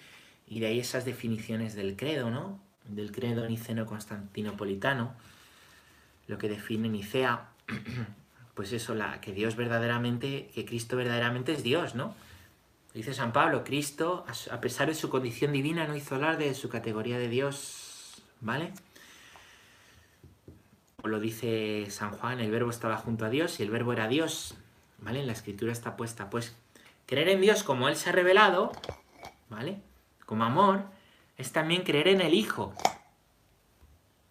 y 0.49 0.61
de 0.61 0.67
ahí 0.67 0.81
esas 0.81 1.05
definiciones 1.05 1.75
del 1.75 1.97
credo, 1.97 2.31
¿no? 2.31 2.61
del 2.89 3.13
credo 3.13 3.47
niceno-constantinopolitano, 3.47 5.15
lo 6.29 6.39
que 6.39 6.49
define 6.49 6.89
Nicea, 6.89 7.49
pues 8.55 8.73
eso, 8.73 8.95
la, 8.95 9.21
que 9.21 9.33
Dios 9.33 9.57
verdaderamente, 9.57 10.51
que 10.55 10.65
Cristo 10.65 10.97
verdaderamente 10.97 11.53
es 11.53 11.63
Dios, 11.63 11.95
¿no? 11.95 12.15
Dice 12.95 13.15
San 13.15 13.33
Pablo, 13.33 13.65
Cristo, 13.65 14.25
a 14.51 14.61
pesar 14.61 14.89
de 14.89 14.95
su 14.95 15.11
condición 15.11 15.53
divina, 15.53 15.87
no 15.87 15.97
hizo 15.97 16.15
hablar 16.15 16.39
de 16.39 16.55
su 16.55 16.69
categoría 16.69 17.19
de 17.19 17.29
Dios, 17.29 18.23
¿vale? 18.41 18.73
O 21.03 21.09
lo 21.09 21.21
dice 21.21 21.87
San 21.91 22.11
Juan, 22.11 22.41
el 22.41 22.51
verbo 22.51 22.71
estaba 22.71 22.97
junto 22.97 23.25
a 23.25 23.31
Dios 23.31 23.61
y 23.61 23.63
el 23.63 23.71
verbo 23.71 23.93
era 23.93 24.09
Dios, 24.09 24.55
¿vale? 24.99 25.21
En 25.21 25.27
la 25.27 25.33
escritura 25.33 25.71
está 25.71 25.97
puesta, 25.97 26.29
pues, 26.29 26.57
creer 27.07 27.29
en 27.29 27.41
Dios 27.41 27.63
como 27.63 27.89
Él 27.89 27.97
se 27.97 28.11
ha 28.11 28.13
revelado, 28.13 28.73
¿vale? 29.49 29.81
Como 30.27 30.45
amor, 30.45 30.83
es 31.37 31.53
también 31.53 31.85
creer 31.85 32.09
en 32.09 32.21
el 32.21 32.35
Hijo. 32.35 32.75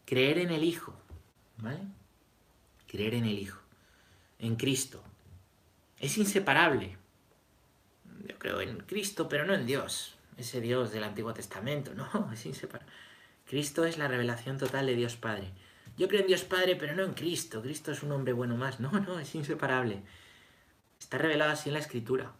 Creer 0.05 0.39
en 0.39 0.51
el 0.51 0.63
Hijo. 0.63 0.93
¿Vale? 1.57 1.79
Creer 2.87 3.15
en 3.15 3.25
el 3.25 3.39
Hijo. 3.39 3.59
En 4.39 4.55
Cristo. 4.55 5.03
Es 5.99 6.17
inseparable. 6.17 6.97
Yo 8.27 8.37
creo 8.37 8.61
en 8.61 8.77
Cristo, 8.81 9.27
pero 9.27 9.45
no 9.45 9.53
en 9.53 9.65
Dios. 9.65 10.15
Ese 10.37 10.61
Dios 10.61 10.91
del 10.91 11.03
Antiguo 11.03 11.33
Testamento. 11.33 11.93
No, 11.93 12.31
es 12.33 12.45
inseparable. 12.45 12.91
Cristo 13.45 13.85
es 13.85 13.97
la 13.97 14.07
revelación 14.07 14.57
total 14.57 14.85
de 14.85 14.95
Dios 14.95 15.15
Padre. 15.15 15.51
Yo 15.97 16.07
creo 16.07 16.21
en 16.21 16.27
Dios 16.27 16.43
Padre, 16.43 16.75
pero 16.75 16.95
no 16.95 17.03
en 17.03 17.13
Cristo. 17.13 17.61
Cristo 17.61 17.91
es 17.91 18.03
un 18.03 18.11
hombre 18.11 18.33
bueno 18.33 18.55
más. 18.55 18.79
No, 18.79 18.91
no, 18.91 19.19
es 19.19 19.33
inseparable. 19.35 20.01
Está 20.99 21.17
revelado 21.17 21.51
así 21.51 21.69
en 21.69 21.73
la 21.73 21.79
Escritura. 21.79 22.33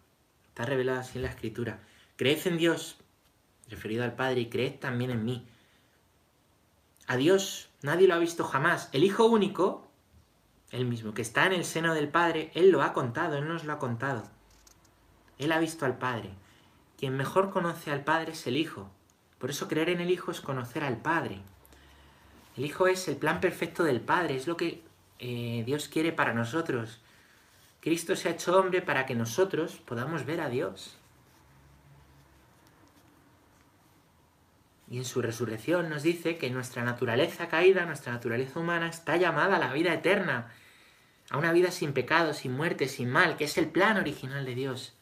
Está 0.48 0.64
revelado 0.64 1.00
así 1.00 1.18
en 1.18 1.22
la 1.22 1.30
Escritura. 1.30 1.80
Creed 2.16 2.46
en 2.46 2.58
Dios, 2.58 2.98
referido 3.68 4.04
al 4.04 4.14
Padre, 4.14 4.40
y 4.40 4.48
creed 4.48 4.74
también 4.80 5.10
en 5.10 5.24
mí. 5.24 5.46
A 7.06 7.16
Dios 7.16 7.67
nadie 7.82 8.08
lo 8.08 8.14
ha 8.14 8.18
visto 8.18 8.44
jamás. 8.44 8.88
El 8.92 9.04
Hijo 9.04 9.26
único, 9.26 9.86
el 10.70 10.86
mismo, 10.86 11.14
que 11.14 11.22
está 11.22 11.46
en 11.46 11.52
el 11.52 11.64
seno 11.64 11.94
del 11.94 12.08
Padre, 12.08 12.50
Él 12.54 12.70
lo 12.70 12.82
ha 12.82 12.92
contado, 12.92 13.36
Él 13.36 13.48
nos 13.48 13.64
lo 13.64 13.72
ha 13.72 13.78
contado. 13.78 14.24
Él 15.38 15.52
ha 15.52 15.58
visto 15.58 15.86
al 15.86 15.98
Padre. 15.98 16.30
Quien 16.98 17.16
mejor 17.16 17.50
conoce 17.50 17.90
al 17.90 18.02
Padre 18.02 18.32
es 18.32 18.46
el 18.46 18.56
Hijo. 18.56 18.90
Por 19.38 19.50
eso 19.50 19.68
creer 19.68 19.90
en 19.90 20.00
el 20.00 20.10
Hijo 20.10 20.30
es 20.32 20.40
conocer 20.40 20.82
al 20.82 20.96
Padre. 20.96 21.40
El 22.56 22.64
Hijo 22.64 22.88
es 22.88 23.06
el 23.06 23.16
plan 23.16 23.40
perfecto 23.40 23.84
del 23.84 24.00
Padre, 24.00 24.34
es 24.34 24.48
lo 24.48 24.56
que 24.56 24.82
eh, 25.20 25.62
Dios 25.64 25.88
quiere 25.88 26.12
para 26.12 26.34
nosotros. 26.34 27.00
Cristo 27.80 28.16
se 28.16 28.28
ha 28.28 28.32
hecho 28.32 28.58
hombre 28.58 28.82
para 28.82 29.06
que 29.06 29.14
nosotros 29.14 29.76
podamos 29.86 30.26
ver 30.26 30.40
a 30.40 30.48
Dios. 30.48 30.97
Y 34.90 34.98
en 34.98 35.04
su 35.04 35.20
resurrección 35.20 35.90
nos 35.90 36.02
dice 36.02 36.38
que 36.38 36.50
nuestra 36.50 36.82
naturaleza 36.82 37.48
caída, 37.48 37.84
nuestra 37.84 38.12
naturaleza 38.12 38.58
humana, 38.58 38.88
está 38.88 39.16
llamada 39.16 39.56
a 39.56 39.58
la 39.58 39.72
vida 39.72 39.92
eterna, 39.92 40.50
a 41.30 41.36
una 41.36 41.52
vida 41.52 41.70
sin 41.70 41.92
pecado, 41.92 42.32
sin 42.32 42.52
muerte, 42.52 42.88
sin 42.88 43.10
mal, 43.10 43.36
que 43.36 43.44
es 43.44 43.58
el 43.58 43.68
plan 43.68 43.98
original 43.98 44.46
de 44.46 44.54
Dios. 44.54 44.94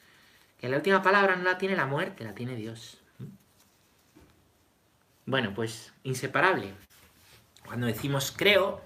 Que 0.58 0.68
la 0.68 0.78
última 0.78 1.02
palabra 1.02 1.36
no 1.36 1.44
la 1.44 1.58
tiene 1.58 1.76
la 1.76 1.86
muerte, 1.86 2.24
la 2.24 2.34
tiene 2.34 2.56
Dios. 2.56 2.98
Bueno, 5.24 5.54
pues 5.54 5.92
inseparable. 6.02 6.72
Cuando 7.64 7.86
decimos 7.86 8.32
creo 8.36 8.80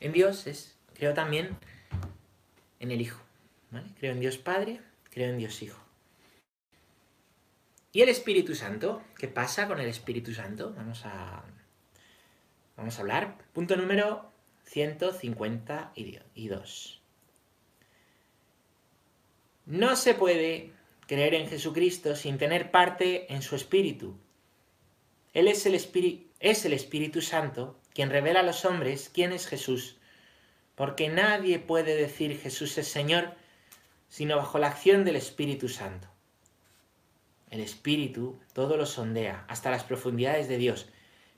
en 0.00 0.12
Dios, 0.12 0.46
es 0.46 0.76
creo 0.94 1.14
también 1.14 1.56
en 2.80 2.90
el 2.90 3.00
Hijo. 3.00 3.20
Creo 3.98 4.12
en 4.12 4.20
Dios 4.20 4.38
Padre, 4.38 4.80
creo 5.10 5.30
en 5.30 5.38
Dios 5.38 5.62
Hijo. 5.62 5.87
¿Y 7.90 8.02
el 8.02 8.10
Espíritu 8.10 8.54
Santo? 8.54 9.02
¿Qué 9.18 9.28
pasa 9.28 9.66
con 9.66 9.80
el 9.80 9.88
Espíritu 9.88 10.34
Santo? 10.34 10.74
Vamos 10.76 11.06
a, 11.06 11.42
vamos 12.76 12.98
a 12.98 13.00
hablar. 13.00 13.38
Punto 13.54 13.76
número 13.76 14.30
152. 14.64 17.00
No 19.64 19.96
se 19.96 20.12
puede 20.14 20.72
creer 21.06 21.32
en 21.34 21.48
Jesucristo 21.48 22.14
sin 22.14 22.36
tener 22.36 22.70
parte 22.70 23.32
en 23.32 23.40
su 23.40 23.56
Espíritu. 23.56 24.18
Él 25.32 25.48
es 25.48 25.64
el, 25.64 25.74
es 26.40 26.66
el 26.66 26.74
Espíritu 26.74 27.22
Santo 27.22 27.80
quien 27.94 28.10
revela 28.10 28.40
a 28.40 28.44
los 28.44 28.66
hombres 28.66 29.10
quién 29.12 29.32
es 29.32 29.46
Jesús, 29.46 29.96
porque 30.74 31.08
nadie 31.08 31.58
puede 31.58 31.96
decir 31.96 32.38
Jesús 32.38 32.76
es 32.76 32.88
Señor 32.88 33.34
sino 34.10 34.36
bajo 34.36 34.58
la 34.58 34.68
acción 34.68 35.04
del 35.04 35.16
Espíritu 35.16 35.68
Santo. 35.68 36.08
El 37.50 37.60
Espíritu 37.60 38.38
todo 38.52 38.76
lo 38.76 38.86
sondea, 38.86 39.44
hasta 39.48 39.70
las 39.70 39.84
profundidades 39.84 40.48
de 40.48 40.58
Dios. 40.58 40.88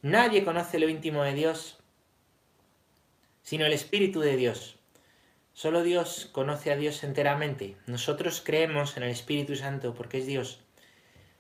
Nadie 0.03 0.45
conoce 0.45 0.79
lo 0.79 0.89
íntimo 0.89 1.23
de 1.23 1.35
Dios, 1.35 1.79
sino 3.43 3.67
el 3.67 3.73
Espíritu 3.73 4.21
de 4.21 4.37
Dios. 4.37 4.77
Solo 5.53 5.83
Dios 5.83 6.29
conoce 6.33 6.73
a 6.73 6.77
Dios 6.77 7.05
enteramente. 7.05 7.77
Nosotros 7.87 8.43
creemos 8.45 8.97
en 8.97 9.03
el 9.03 9.11
Espíritu 9.11 9.57
Santo 9.57 9.95
porque 9.95 10.19
es 10.19 10.27
Dios. 10.27 10.61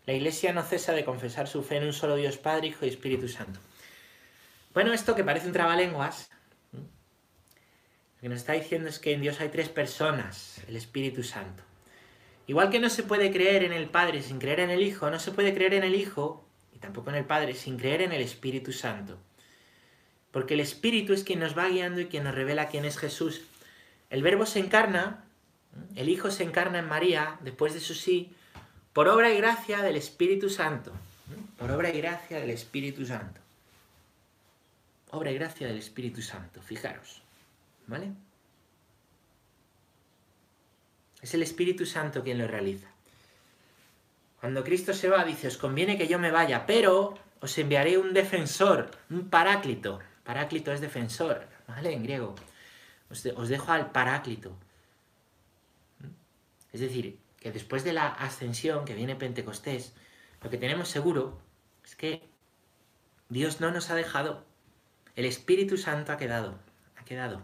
La 0.07 0.13
Iglesia 0.13 0.53
no 0.53 0.63
cesa 0.63 0.93
de 0.93 1.05
confesar 1.05 1.49
su 1.49 1.63
fe 1.63 1.77
en 1.77 1.85
un 1.85 1.93
solo 1.93 2.17
Dios 2.17 2.37
Padre, 2.37 2.69
Hijo 2.69 2.85
y 2.85 2.89
Espíritu 2.89 3.29
Santo. 3.29 3.61
Bueno, 4.75 4.93
esto 4.93 5.15
que 5.15 5.25
parece 5.25 5.47
un 5.47 5.53
trabalenguas, 5.53 6.31
lo 6.73 8.21
que 8.21 8.29
nos 8.29 8.41
está 8.41 8.53
diciendo 8.53 8.89
es 8.89 8.99
que 8.99 9.15
en 9.15 9.23
Dios 9.23 9.41
hay 9.41 9.49
tres 9.49 9.69
personas, 9.69 10.61
el 10.69 10.77
Espíritu 10.77 11.23
Santo. 11.23 11.63
Igual 12.51 12.69
que 12.71 12.81
no 12.81 12.91
se 12.91 13.05
puede 13.05 13.31
creer 13.31 13.63
en 13.63 13.73
el 13.73 13.89
Padre 13.89 14.23
sin 14.23 14.41
creer 14.41 14.59
en 14.59 14.71
el 14.71 14.83
Hijo, 14.83 15.09
no 15.09 15.21
se 15.21 15.31
puede 15.31 15.55
creer 15.55 15.73
en 15.75 15.85
el 15.85 15.95
Hijo 15.95 16.45
y 16.75 16.79
tampoco 16.79 17.11
en 17.11 17.15
el 17.15 17.25
Padre 17.25 17.55
sin 17.55 17.79
creer 17.79 18.03
en 18.03 18.11
el 18.11 18.23
Espíritu 18.23 18.73
Santo. 18.73 19.19
Porque 20.33 20.55
el 20.55 20.61
Espíritu 20.61 21.13
es 21.13 21.23
quien 21.23 21.39
nos 21.39 21.57
va 21.57 21.69
guiando 21.69 22.01
y 22.01 22.07
quien 22.07 22.25
nos 22.25 22.35
revela 22.35 22.67
quién 22.67 22.85
es 22.85 22.99
Jesús. 22.99 23.43
El 24.11 24.25
Verbo 24.25 24.47
se 24.47 24.59
encarna, 24.59 25.23
el 25.95 26.09
Hijo 26.09 26.33
se 26.33 26.43
encarna 26.43 26.81
en 26.81 26.89
María, 26.89 27.39
después 27.43 27.73
de 27.73 27.79
su 27.79 27.95
sí, 27.95 28.33
por 28.95 29.07
obra 29.07 29.33
y 29.33 29.37
gracia 29.37 29.83
del 29.83 29.95
Espíritu 29.95 30.51
Santo. 30.51 30.91
Por 31.57 31.71
obra 31.71 31.91
y 31.91 32.01
gracia 32.01 32.41
del 32.41 32.51
Espíritu 32.51 33.07
Santo 33.07 33.41
obra 35.13 35.31
y 35.31 35.35
gracia 35.35 35.67
del 35.67 35.79
Espíritu 35.79 36.23
Santo, 36.23 36.63
fijaros, 36.63 37.23
¿vale? 37.87 38.13
Es 41.23 41.35
el 41.35 41.43
Espíritu 41.43 41.87
Santo 41.87 42.23
quien 42.23 42.39
lo 42.39 42.47
realiza. 42.47 42.89
Cuando 44.41 44.65
Cristo 44.65 44.95
se 44.95 45.09
va, 45.09 45.25
dice, 45.25 45.49
os 45.49 45.59
conviene 45.59 45.99
que 45.99 46.09
yo 46.09 46.19
me 46.19 46.31
vaya, 46.31 46.67
pero 46.67 47.19
os 47.41 47.59
enviaré 47.59 47.99
un 47.99 48.15
defensor, 48.15 48.91
un 49.11 49.29
paráclito. 49.29 50.01
Paráclito 50.25 50.73
es 50.73 50.81
defensor, 50.81 51.47
¿vale? 51.67 51.93
En 51.93 52.03
griego. 52.03 52.35
Os, 53.11 53.27
os 53.27 53.49
dejo 53.49 53.73
al 53.73 53.91
paráclito. 53.91 54.57
Es 56.73 56.81
decir, 56.81 57.19
que 57.39 57.53
después 57.53 57.85
de 57.85 57.93
la 57.93 58.09
ascensión, 58.09 58.85
que 58.85 58.95
viene 58.95 59.17
Pentecostés, 59.17 59.93
lo 60.43 60.49
que 60.49 60.57
tenemos 60.57 60.89
seguro 60.89 61.39
es 61.85 61.97
que 61.97 62.23
Dios 63.29 63.61
no 63.61 63.71
nos 63.71 63.91
ha 63.91 63.95
dejado 63.95 64.45
el 65.17 65.25
Espíritu 65.27 65.77
Santo 65.77 66.13
ha 66.13 66.17
quedado, 66.17 66.59
ha 66.97 67.05
quedado, 67.05 67.43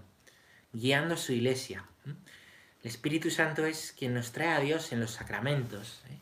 guiando 0.73 1.17
su 1.17 1.33
iglesia. 1.33 1.85
El 2.87 2.90
Espíritu 2.90 3.33
Santo 3.33 3.66
es 3.66 3.92
quien 3.99 4.14
nos 4.14 4.31
trae 4.31 4.51
a 4.51 4.61
Dios 4.61 4.92
en 4.92 5.01
los 5.01 5.11
sacramentos. 5.11 6.03
¿eh? 6.09 6.18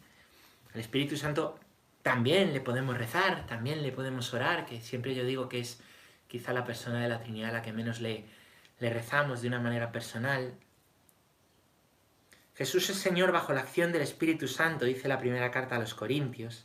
El 0.73 0.81
Espíritu 0.81 1.19
Santo 1.19 1.61
también 2.01 2.55
le 2.55 2.63
podemos 2.63 2.97
rezar, 2.97 3.47
también 3.47 3.83
le 3.83 3.93
podemos 3.93 4.33
orar, 4.33 4.65
que 4.65 4.81
siempre 4.81 5.15
yo 5.15 5.27
digo 5.27 5.47
que 5.51 5.61
es 5.61 5.79
quizá 6.27 6.55
la 6.55 6.65
persona 6.65 7.03
de 7.03 7.11
la 7.11 7.21
Trinidad 7.21 7.51
a 7.51 7.53
la 7.53 7.61
que 7.61 7.75
menos 7.75 8.01
le, 8.01 8.25
le 8.81 8.89
rezamos 8.89 9.43
de 9.43 9.49
una 9.49 9.61
manera 9.61 9.93
personal. 9.93 10.55
Jesús 12.55 12.89
es 12.89 12.97
Señor 12.97 13.31
bajo 13.31 13.53
la 13.53 13.61
acción 13.61 13.93
del 13.93 14.01
Espíritu 14.01 14.49
Santo, 14.49 14.87
dice 14.87 15.07
la 15.07 15.19
primera 15.19 15.51
carta 15.51 15.77
a 15.77 15.81
los 15.81 15.93
Corintios. 15.93 16.65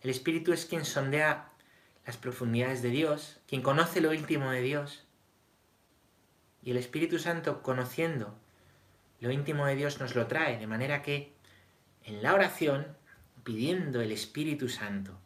El 0.00 0.10
Espíritu 0.10 0.52
es 0.52 0.66
quien 0.66 0.84
sondea 0.84 1.48
las 2.04 2.16
profundidades 2.16 2.82
de 2.82 2.90
Dios, 2.90 3.38
quien 3.46 3.62
conoce 3.62 4.00
lo 4.00 4.14
íntimo 4.14 4.50
de 4.50 4.62
Dios. 4.62 5.04
Y 6.60 6.72
el 6.72 6.76
Espíritu 6.76 7.20
Santo, 7.20 7.62
conociendo 7.62 8.36
lo 9.22 9.30
íntimo 9.30 9.66
de 9.66 9.76
Dios, 9.76 10.00
nos 10.00 10.16
lo 10.16 10.26
trae, 10.26 10.58
de 10.58 10.66
manera 10.66 11.00
que 11.00 11.32
en 12.04 12.22
la 12.24 12.34
oración, 12.34 12.88
pidiendo 13.44 14.00
el 14.00 14.10
Espíritu 14.10 14.68
Santo, 14.68 15.16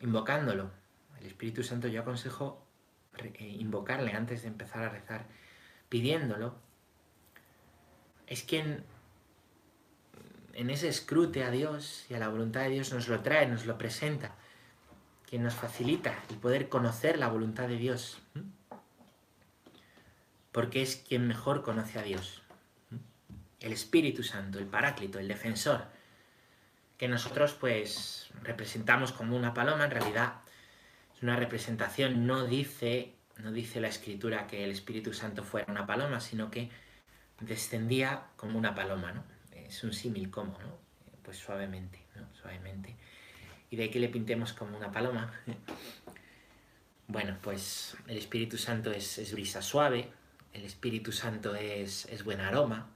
invocándolo, 0.00 0.70
el 1.20 1.26
Espíritu 1.26 1.62
Santo 1.62 1.88
yo 1.88 2.00
aconsejo 2.00 2.66
eh, 3.18 3.56
invocarle 3.58 4.12
antes 4.14 4.42
de 4.42 4.48
empezar 4.48 4.82
a 4.82 4.88
rezar, 4.88 5.26
pidiéndolo, 5.90 6.54
es 8.26 8.44
quien 8.44 8.82
en 10.54 10.70
ese 10.70 10.88
escrute 10.88 11.44
a 11.44 11.50
Dios 11.50 12.06
y 12.08 12.14
a 12.14 12.18
la 12.18 12.28
voluntad 12.28 12.62
de 12.62 12.70
Dios 12.70 12.94
nos 12.94 13.08
lo 13.08 13.20
trae, 13.20 13.46
nos 13.46 13.66
lo 13.66 13.76
presenta 13.76 14.34
quien 15.28 15.42
nos 15.42 15.54
facilita 15.54 16.18
el 16.30 16.38
poder 16.38 16.70
conocer 16.70 17.18
la 17.18 17.28
voluntad 17.28 17.68
de 17.68 17.76
Dios. 17.76 18.22
Porque 20.50 20.80
es 20.80 20.96
quien 20.96 21.28
mejor 21.28 21.62
conoce 21.62 21.98
a 21.98 22.02
Dios. 22.02 22.42
El 23.60 23.72
Espíritu 23.72 24.22
Santo, 24.22 24.58
el 24.58 24.66
Paráclito, 24.66 25.18
el 25.18 25.28
defensor, 25.28 25.84
que 26.96 27.08
nosotros 27.08 27.54
pues 27.54 28.30
representamos 28.42 29.12
como 29.12 29.36
una 29.36 29.54
paloma, 29.54 29.84
en 29.84 29.90
realidad 29.90 30.34
es 31.14 31.22
una 31.22 31.36
representación, 31.36 32.26
no 32.26 32.46
dice, 32.46 33.14
no 33.38 33.52
dice 33.52 33.80
la 33.80 33.88
escritura 33.88 34.46
que 34.46 34.64
el 34.64 34.70
Espíritu 34.70 35.12
Santo 35.12 35.44
fuera 35.44 35.70
una 35.70 35.86
paloma, 35.86 36.20
sino 36.20 36.50
que 36.50 36.70
descendía 37.40 38.24
como 38.36 38.58
una 38.58 38.74
paloma, 38.74 39.12
¿no? 39.12 39.24
Es 39.54 39.82
un 39.84 39.92
símil 39.92 40.30
como, 40.30 40.58
¿no? 40.58 40.78
Pues 41.22 41.38
suavemente, 41.38 42.02
¿no? 42.16 42.26
Suavemente 42.34 42.96
y 43.70 43.76
de 43.76 43.84
ahí 43.84 43.88
que 43.90 44.00
le 44.00 44.08
pintemos 44.08 44.52
como 44.52 44.76
una 44.76 44.92
paloma. 44.92 45.32
Bueno, 47.12 47.36
pues 47.42 47.96
el 48.06 48.18
Espíritu 48.18 48.56
Santo 48.56 48.92
es, 48.92 49.32
brisa 49.32 49.60
suave, 49.62 50.12
el 50.52 50.62
Espíritu 50.62 51.10
Santo 51.10 51.56
es, 51.56 52.22
buen 52.22 52.40
aroma, 52.40 52.88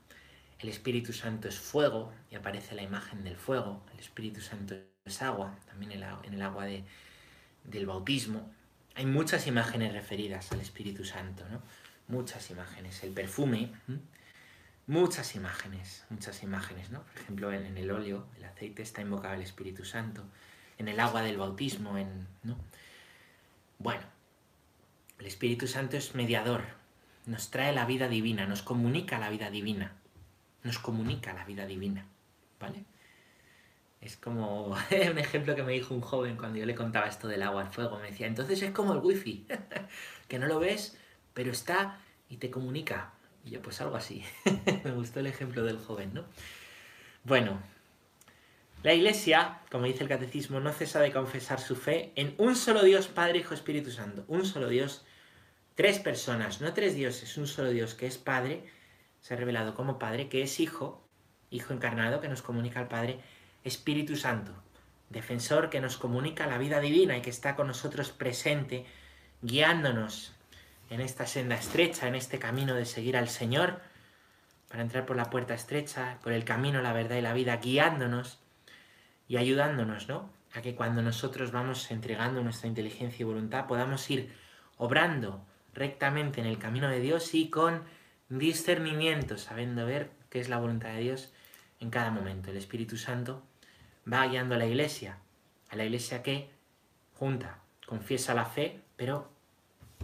el 0.64 0.70
Espíritu 0.70 1.12
Santo 1.12 1.46
es 1.46 1.58
fuego 1.58 2.10
y 2.30 2.36
aparece 2.36 2.74
la 2.74 2.82
imagen 2.82 3.22
del 3.22 3.36
fuego, 3.36 3.84
el 3.92 4.00
Espíritu 4.00 4.40
Santo 4.40 4.74
es 5.04 5.20
agua, 5.20 5.58
también 5.66 5.92
en 5.92 5.98
el, 6.32 6.42
agua 6.42 6.64
del 6.64 7.86
bautismo. 7.86 8.50
Hay 8.94 9.04
muchas 9.04 9.46
imágenes 9.46 9.92
referidas 9.92 10.50
al 10.52 10.62
Espíritu 10.62 11.04
Santo, 11.04 11.44
¿no? 11.50 11.60
Muchas 12.08 12.50
imágenes. 12.50 13.04
El 13.04 13.12
perfume, 13.12 13.72
muchas 14.86 15.34
imágenes, 15.34 16.06
muchas 16.08 16.42
imágenes, 16.42 16.88
¿no? 16.88 17.02
Por 17.02 17.20
ejemplo, 17.20 17.52
en, 17.52 17.76
el 17.76 17.90
óleo, 17.90 18.26
el 18.38 18.44
aceite 18.44 18.80
está 18.80 19.02
invocado 19.02 19.34
el 19.34 19.42
Espíritu 19.42 19.84
Santo 19.84 20.24
en 20.78 20.88
el 20.88 20.98
agua 20.98 21.20
del 21.20 21.36
bautismo, 21.36 21.94
¿no? 22.42 22.56
Bueno, 23.78 24.04
el 25.18 25.26
Espíritu 25.26 25.66
Santo 25.66 25.98
es 25.98 26.14
mediador, 26.14 26.62
nos 27.26 27.50
trae 27.50 27.74
la 27.74 27.84
vida 27.84 28.08
divina, 28.08 28.46
nos 28.46 28.62
comunica 28.62 29.18
la 29.18 29.28
vida 29.28 29.50
divina, 29.50 29.92
nos 30.64 30.78
comunica 30.78 31.32
la 31.32 31.44
vida 31.44 31.66
divina, 31.66 32.06
¿vale? 32.58 32.84
Es 34.00 34.16
como 34.16 34.66
un 35.10 35.18
ejemplo 35.18 35.54
que 35.54 35.62
me 35.62 35.72
dijo 35.72 35.94
un 35.94 36.00
joven 36.00 36.36
cuando 36.36 36.58
yo 36.58 36.66
le 36.66 36.74
contaba 36.74 37.06
esto 37.06 37.28
del 37.28 37.42
agua 37.42 37.62
al 37.62 37.72
fuego. 37.72 37.98
Me 37.98 38.10
decía, 38.10 38.26
entonces 38.26 38.60
es 38.62 38.72
como 38.72 38.92
el 38.92 38.98
wifi, 38.98 39.46
que 40.28 40.38
no 40.38 40.46
lo 40.46 40.58
ves, 40.58 40.98
pero 41.32 41.52
está 41.52 42.00
y 42.28 42.38
te 42.38 42.50
comunica. 42.50 43.12
Y 43.44 43.50
yo, 43.50 43.62
pues 43.62 43.80
algo 43.80 43.96
así. 43.96 44.24
me 44.84 44.92
gustó 44.92 45.20
el 45.20 45.26
ejemplo 45.26 45.62
del 45.62 45.78
joven, 45.78 46.12
¿no? 46.14 46.24
Bueno, 47.24 47.62
la 48.82 48.92
Iglesia, 48.92 49.60
como 49.70 49.86
dice 49.86 50.02
el 50.02 50.08
Catecismo, 50.08 50.60
no 50.60 50.72
cesa 50.72 51.00
de 51.00 51.12
confesar 51.12 51.60
su 51.60 51.76
fe 51.76 52.12
en 52.16 52.34
un 52.38 52.56
solo 52.56 52.82
Dios, 52.82 53.08
Padre, 53.08 53.38
Hijo, 53.38 53.54
Espíritu 53.54 53.90
Santo. 53.90 54.24
Un 54.28 54.44
solo 54.44 54.68
Dios, 54.68 55.04
tres 55.74 55.98
personas, 55.98 56.60
no 56.60 56.74
tres 56.74 56.94
dioses, 56.94 57.36
un 57.38 57.46
solo 57.46 57.70
Dios 57.70 57.94
que 57.94 58.06
es 58.06 58.18
Padre, 58.18 58.64
se 59.24 59.32
ha 59.32 59.38
revelado 59.38 59.74
como 59.74 59.98
Padre, 59.98 60.28
que 60.28 60.42
es 60.42 60.60
Hijo, 60.60 61.02
Hijo 61.48 61.72
encarnado, 61.72 62.20
que 62.20 62.28
nos 62.28 62.42
comunica 62.42 62.78
al 62.80 62.88
Padre, 62.88 63.20
Espíritu 63.64 64.16
Santo, 64.16 64.52
defensor 65.08 65.70
que 65.70 65.80
nos 65.80 65.96
comunica 65.96 66.46
la 66.46 66.58
vida 66.58 66.78
divina 66.78 67.16
y 67.16 67.22
que 67.22 67.30
está 67.30 67.56
con 67.56 67.68
nosotros 67.68 68.10
presente, 68.10 68.84
guiándonos 69.40 70.34
en 70.90 71.00
esta 71.00 71.26
senda 71.26 71.54
estrecha, 71.54 72.06
en 72.06 72.16
este 72.16 72.38
camino 72.38 72.74
de 72.74 72.84
seguir 72.84 73.16
al 73.16 73.30
Señor, 73.30 73.80
para 74.68 74.82
entrar 74.82 75.06
por 75.06 75.16
la 75.16 75.30
puerta 75.30 75.54
estrecha, 75.54 76.18
por 76.22 76.34
el 76.34 76.44
camino, 76.44 76.82
la 76.82 76.92
verdad 76.92 77.16
y 77.16 77.22
la 77.22 77.32
vida, 77.32 77.56
guiándonos 77.56 78.40
y 79.26 79.38
ayudándonos, 79.38 80.06
¿no? 80.06 80.28
A 80.52 80.60
que 80.60 80.74
cuando 80.74 81.00
nosotros 81.00 81.50
vamos 81.50 81.90
entregando 81.90 82.42
nuestra 82.42 82.68
inteligencia 82.68 83.22
y 83.22 83.24
voluntad 83.24 83.68
podamos 83.68 84.10
ir 84.10 84.34
obrando 84.76 85.46
rectamente 85.72 86.42
en 86.42 86.46
el 86.46 86.58
camino 86.58 86.90
de 86.90 87.00
Dios 87.00 87.32
y 87.32 87.48
con 87.48 87.84
discernimiento, 88.28 89.38
sabiendo 89.38 89.86
ver 89.86 90.10
qué 90.30 90.40
es 90.40 90.48
la 90.48 90.58
voluntad 90.58 90.90
de 90.90 91.00
Dios 91.00 91.32
en 91.80 91.90
cada 91.90 92.10
momento. 92.10 92.50
El 92.50 92.56
Espíritu 92.56 92.96
Santo 92.96 93.42
va 94.10 94.26
guiando 94.26 94.54
a 94.54 94.58
la 94.58 94.66
iglesia, 94.66 95.18
a 95.70 95.76
la 95.76 95.84
iglesia 95.84 96.22
que 96.22 96.50
junta, 97.14 97.60
confiesa 97.86 98.34
la 98.34 98.44
fe, 98.44 98.80
pero 98.96 99.30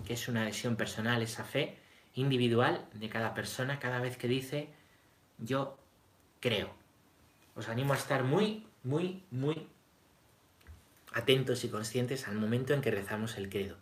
que 0.07 0.14
es 0.14 0.29
una 0.29 0.43
adhesión 0.43 0.77
personal, 0.77 1.23
esa 1.23 1.45
fe 1.45 1.79
individual 2.14 2.87
de 2.95 3.09
cada 3.09 3.35
persona 3.35 3.79
cada 3.79 4.01
vez 4.01 4.16
que 4.16 4.29
dice 4.29 4.68
yo 5.39 5.79
creo. 6.41 6.71
Os 7.55 7.68
animo 7.68 7.93
a 7.93 7.97
estar 7.97 8.25
muy 8.25 8.66
muy, 8.83 9.23
muy 9.31 9.68
atentos 11.12 11.64
y 11.64 11.68
conscientes 11.68 12.29
al 12.29 12.37
momento 12.37 12.73
en 12.73 12.81
que 12.81 12.91
rezamos 12.91 13.37
el 13.37 13.49
credo. 13.49 13.77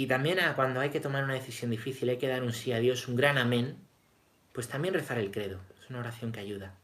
Y 0.00 0.06
también 0.06 0.40
a 0.40 0.56
cuando 0.56 0.80
hay 0.80 0.88
que 0.88 0.98
tomar 0.98 1.24
una 1.24 1.34
decisión 1.34 1.70
difícil, 1.70 2.08
hay 2.08 2.16
que 2.16 2.26
dar 2.26 2.42
un 2.42 2.54
sí 2.54 2.72
a 2.72 2.78
Dios, 2.78 3.06
un 3.06 3.16
gran 3.16 3.36
amén, 3.36 3.76
pues 4.54 4.66
también 4.66 4.94
rezar 4.94 5.18
el 5.18 5.30
credo. 5.30 5.60
Es 5.78 5.90
una 5.90 5.98
oración 5.98 6.32
que 6.32 6.40
ayuda. 6.40 6.74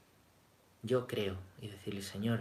Yo 0.83 1.07
creo 1.07 1.39
y 1.63 1.69
decirle, 1.69 2.03
Señor, 2.03 2.41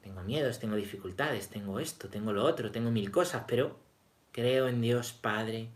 tengo 0.00 0.22
miedos, 0.22 0.60
tengo 0.60 0.76
dificultades, 0.76 1.50
tengo 1.50 1.78
esto, 1.78 2.08
tengo 2.08 2.32
lo 2.32 2.44
otro, 2.44 2.70
tengo 2.70 2.90
mil 2.90 3.10
cosas, 3.10 3.44
pero 3.46 3.78
creo 4.32 4.66
en 4.66 4.80
Dios 4.80 5.12
Padre 5.12 5.68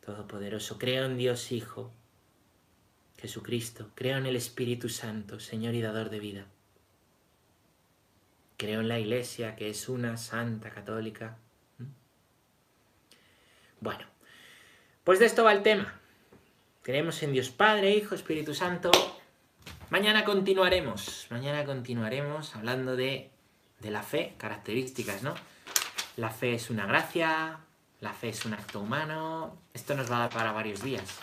Todopoderoso, 0.00 0.78
creo 0.78 1.04
en 1.04 1.18
Dios 1.18 1.52
Hijo, 1.52 1.92
Jesucristo, 3.18 3.90
creo 3.94 4.16
en 4.16 4.24
el 4.24 4.36
Espíritu 4.36 4.88
Santo, 4.88 5.38
Señor 5.38 5.74
y 5.74 5.82
dador 5.82 6.08
de 6.08 6.20
vida. 6.20 6.46
Creo 8.56 8.80
en 8.80 8.88
la 8.88 8.98
Iglesia, 8.98 9.54
que 9.54 9.68
es 9.68 9.90
una 9.90 10.16
santa 10.16 10.70
católica, 10.70 11.36
Bueno, 13.80 14.04
pues 15.04 15.18
de 15.18 15.26
esto 15.26 15.44
va 15.44 15.52
el 15.52 15.62
tema. 15.62 16.00
Creemos 16.82 17.22
en 17.22 17.32
Dios 17.32 17.50
Padre, 17.50 17.90
Hijo, 17.92 18.14
Espíritu 18.14 18.54
Santo. 18.54 18.90
Mañana 19.90 20.24
continuaremos, 20.24 21.26
mañana 21.30 21.64
continuaremos 21.64 22.54
hablando 22.56 22.96
de, 22.96 23.30
de 23.80 23.90
la 23.90 24.02
fe, 24.02 24.34
características, 24.38 25.22
¿no? 25.22 25.34
La 26.16 26.30
fe 26.30 26.54
es 26.54 26.70
una 26.70 26.86
gracia, 26.86 27.60
la 28.00 28.12
fe 28.12 28.28
es 28.28 28.44
un 28.44 28.54
acto 28.54 28.80
humano. 28.80 29.60
Esto 29.74 29.94
nos 29.94 30.10
va 30.10 30.16
a 30.16 30.20
dar 30.20 30.30
para 30.30 30.52
varios 30.52 30.82
días. 30.82 31.18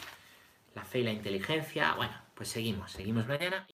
La 0.73 0.83
fe 0.83 0.99
y 0.99 1.03
la 1.03 1.11
inteligencia. 1.11 1.93
Bueno, 1.93 2.13
pues 2.33 2.49
seguimos, 2.49 2.91
seguimos 2.91 3.27
mañana. 3.27 3.63